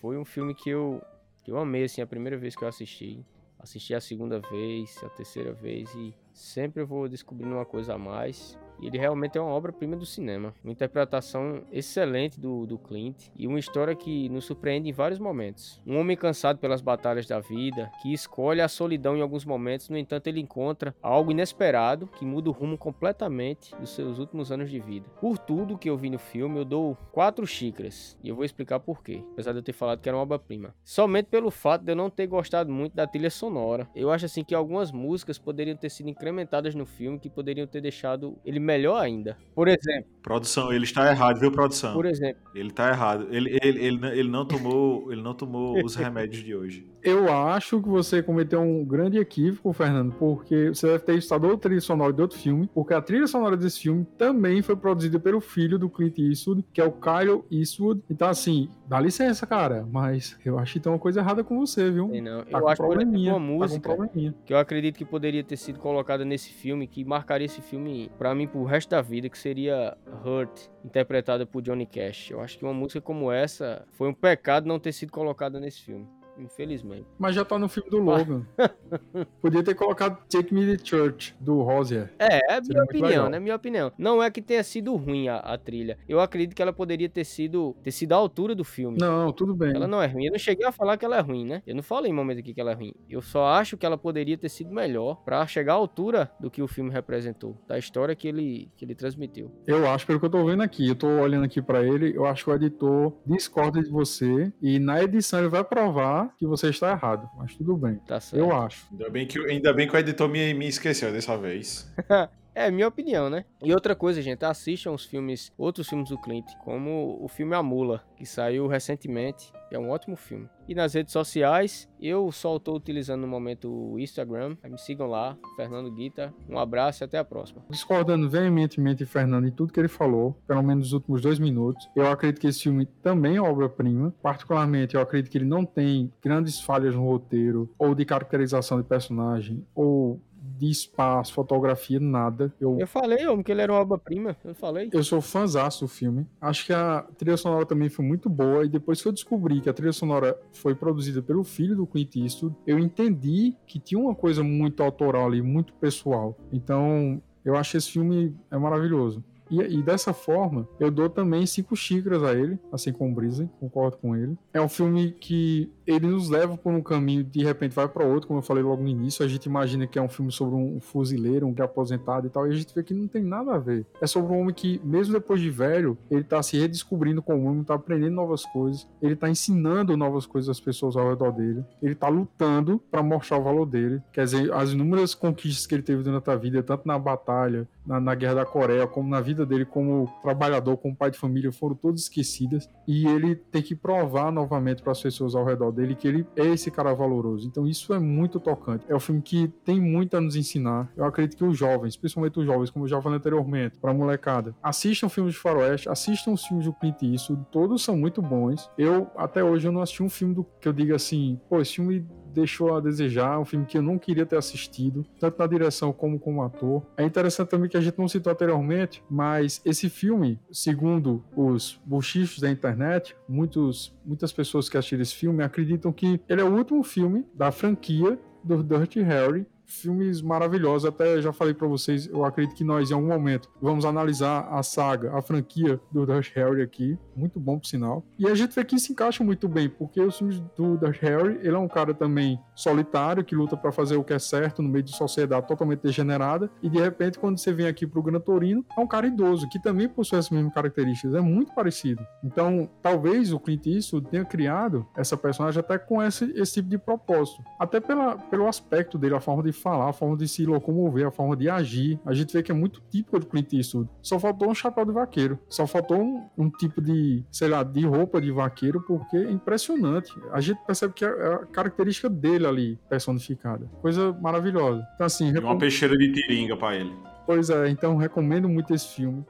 [0.00, 1.02] foi um filme que eu,
[1.48, 3.24] que eu amei, assim, a primeira vez que eu assisti.
[3.58, 7.98] Assisti a segunda vez, a terceira vez, e sempre eu vou descobrindo uma coisa a
[7.98, 8.58] mais.
[8.80, 10.54] E ele realmente é uma obra-prima do cinema.
[10.62, 15.80] Uma interpretação excelente do, do Clint e uma história que nos surpreende em vários momentos.
[15.86, 19.96] Um homem cansado pelas batalhas da vida, que escolhe a solidão em alguns momentos, no
[19.96, 24.80] entanto, ele encontra algo inesperado que muda o rumo completamente dos seus últimos anos de
[24.80, 25.08] vida.
[25.20, 28.80] Por tudo que eu vi no filme, eu dou quatro xícaras e eu vou explicar
[28.80, 30.74] por quê, apesar de eu ter falado que era uma obra-prima.
[30.84, 33.88] Somente pelo fato de eu não ter gostado muito da trilha sonora.
[33.94, 37.80] Eu acho assim que algumas músicas poderiam ter sido incrementadas no filme que poderiam ter
[37.80, 39.36] deixado ele melhor ainda.
[39.54, 40.08] Por exemplo.
[40.22, 41.94] Produção, ele está errado, viu, produção?
[41.94, 42.40] Por exemplo.
[42.54, 43.26] Ele está errado.
[43.30, 46.86] Ele, ele, ele, ele, não tomou, ele não tomou os remédios de hoje.
[47.02, 51.70] Eu acho que você cometeu um grande equívoco, Fernando, porque você deve ter estudado outra
[51.70, 55.40] trilha sonora de outro filme, porque a trilha sonora desse filme também foi produzida pelo
[55.40, 58.02] filho do Clint Eastwood, que é o Kyle Eastwood.
[58.10, 61.90] Então, assim, dá licença, cara, mas eu acho que tem uma coisa errada com você,
[61.90, 62.08] viu?
[62.10, 62.44] Sei não.
[62.44, 64.08] Tá eu acho probleminha, uma música tá
[64.44, 68.34] que eu acredito que poderia ter sido colocada nesse filme, que marcaria esse filme para
[68.34, 72.30] mim pro resto da vida, que seria Hurt, interpretada por Johnny Cash.
[72.30, 75.82] Eu acho que uma música como essa foi um pecado não ter sido colocada nesse
[75.82, 76.08] filme.
[76.38, 77.06] Infelizmente.
[77.18, 78.46] Mas já tá no filme do Logan.
[79.40, 82.12] Podia ter colocado Take Me to Church, do Rosier.
[82.18, 83.38] É, é minha opinião, né?
[83.38, 83.92] Minha opinião.
[83.98, 85.98] Não é que tenha sido ruim a, a, trilha.
[86.08, 88.98] Eu acredito que ela poderia ter sido, ter sido à altura do filme.
[89.00, 89.74] Não, tudo bem.
[89.74, 90.26] Ela não é ruim.
[90.26, 91.62] Eu não cheguei a falar que ela é ruim, né?
[91.66, 92.94] Eu não falei em momento aqui que ela é ruim.
[93.08, 96.62] Eu só acho que ela poderia ter sido melhor para chegar à altura do que
[96.62, 99.50] o filme representou, da história que ele, que ele transmitiu.
[99.66, 102.26] Eu acho, pelo que eu tô vendo aqui, eu tô olhando aqui para ele, eu
[102.26, 106.68] acho que o editor discorda de você e na edição ele vai provar que você
[106.70, 107.96] está errado, mas tudo bem.
[108.06, 108.42] Tá certo.
[108.42, 108.86] Eu acho.
[108.92, 111.92] Ainda bem que, ainda bem que o editor me, me esqueceu dessa vez.
[112.58, 113.44] É, minha opinião, né?
[113.62, 117.62] E outra coisa, gente, assistam os filmes, outros filmes do Clint, como o filme A
[117.62, 120.48] Mula, que saiu recentemente, é um ótimo filme.
[120.66, 125.38] E nas redes sociais, eu só estou utilizando no momento o Instagram, me sigam lá,
[125.56, 126.34] Fernando Guita.
[126.48, 127.62] Um abraço e até a próxima.
[127.70, 132.10] Discordando veementemente Fernando em tudo que ele falou, pelo menos nos últimos dois minutos, eu
[132.10, 134.12] acredito que esse filme também é obra-prima.
[134.20, 138.86] Particularmente, eu acredito que ele não tem grandes falhas no roteiro, ou de caracterização de
[138.86, 140.20] personagem, ou
[140.58, 142.52] de espaço, fotografia, nada.
[142.60, 144.36] Eu, eu falei, homem, que ele era uma obra-prima.
[144.44, 144.90] Eu falei.
[144.92, 146.26] Eu sou fãzaço do filme.
[146.40, 148.64] Acho que a trilha sonora também foi muito boa.
[148.64, 152.16] E depois que eu descobri que a trilha sonora foi produzida pelo filho do Clint
[152.16, 156.36] Eastwood, eu entendi que tinha uma coisa muito autoral ali, muito pessoal.
[156.52, 159.22] Então, eu acho esse filme é maravilhoso.
[159.50, 163.48] E, e, dessa forma, eu dou também cinco xícaras a ele, assim como o Brise,
[163.60, 164.36] concordo com ele.
[164.52, 168.28] É um filme que ele nos leva por um caminho, de repente vai para outro,
[168.28, 169.24] como eu falei logo no início.
[169.24, 172.50] A gente imagina que é um filme sobre um fuzileiro, um aposentado e tal, e
[172.50, 173.86] a gente vê que não tem nada a ver.
[174.00, 177.64] É sobre um homem que, mesmo depois de velho, ele tá se redescobrindo como homem,
[177.64, 181.94] tá aprendendo novas coisas, ele tá ensinando novas coisas às pessoas ao redor dele, ele
[181.94, 184.02] tá lutando para mostrar o valor dele.
[184.12, 187.98] Quer dizer, as inúmeras conquistas que ele teve durante a vida, tanto na batalha, na,
[187.98, 191.74] na Guerra da Coreia, como na vida dele como trabalhador, como pai de família, foram
[191.74, 196.06] todas esquecidas, e ele tem que provar novamente para as pessoas ao redor dele que
[196.06, 197.46] ele é esse cara valoroso.
[197.46, 198.84] Então isso é muito tocante.
[198.88, 200.90] É um filme que tem muito a nos ensinar.
[200.96, 204.54] Eu acredito que os jovens, principalmente os jovens, como eu já falei anteriormente, para molecada,
[204.62, 208.70] assistam filmes de faroeste, assistam os filmes do Clint Eastwood, todos são muito bons.
[208.76, 211.74] Eu até hoje eu não assisti um filme do que eu diga assim, pô, esse
[211.74, 215.92] filme deixou a desejar, um filme que eu não queria ter assistido, tanto na direção
[215.92, 216.82] como como ator.
[216.96, 222.40] É interessante também que a gente não citou anteriormente, mas esse filme, segundo os buchichos
[222.40, 226.82] da internet, muitos, muitas pessoas que assistiram esse filme acreditam que ele é o último
[226.82, 230.88] filme da franquia do Dirty Harry filmes maravilhosos.
[230.88, 234.62] Até já falei para vocês, eu acredito que nós, em algum momento, vamos analisar a
[234.62, 236.98] saga, a franquia do Dash Harry aqui.
[237.14, 238.04] Muito bom, por sinal.
[238.18, 241.38] E a gente vê que se encaixa muito bem, porque os filmes do Dash Harry,
[241.42, 244.68] ele é um cara também solitário, que luta para fazer o que é certo no
[244.68, 246.50] meio de sociedade totalmente degenerada.
[246.62, 249.60] E de repente, quando você vem aqui pro Gran Torino, é um cara idoso, que
[249.60, 251.14] também possui as mesmas características.
[251.14, 252.04] É muito parecido.
[252.24, 256.78] Então, talvez o Clint Eastwood tenha criado essa personagem até com esse, esse tipo de
[256.78, 257.42] propósito.
[257.58, 261.10] Até pela, pelo aspecto dele, a forma de falar, a forma de se locomover, a
[261.10, 261.98] forma de agir.
[262.04, 263.88] A gente vê que é muito típico do Clint Eastwood.
[264.02, 265.38] Só faltou um chapéu de vaqueiro.
[265.48, 270.12] Só faltou um, um tipo de, sei lá, de roupa de vaqueiro, porque é impressionante.
[270.32, 273.66] A gente percebe que é, é a característica dele ali personificada.
[273.80, 274.86] Coisa maravilhosa.
[274.94, 275.36] Então, assim.
[275.38, 276.92] Uma peixeira de tiringa para ele.
[277.26, 279.22] Pois é, então recomendo muito esse filme.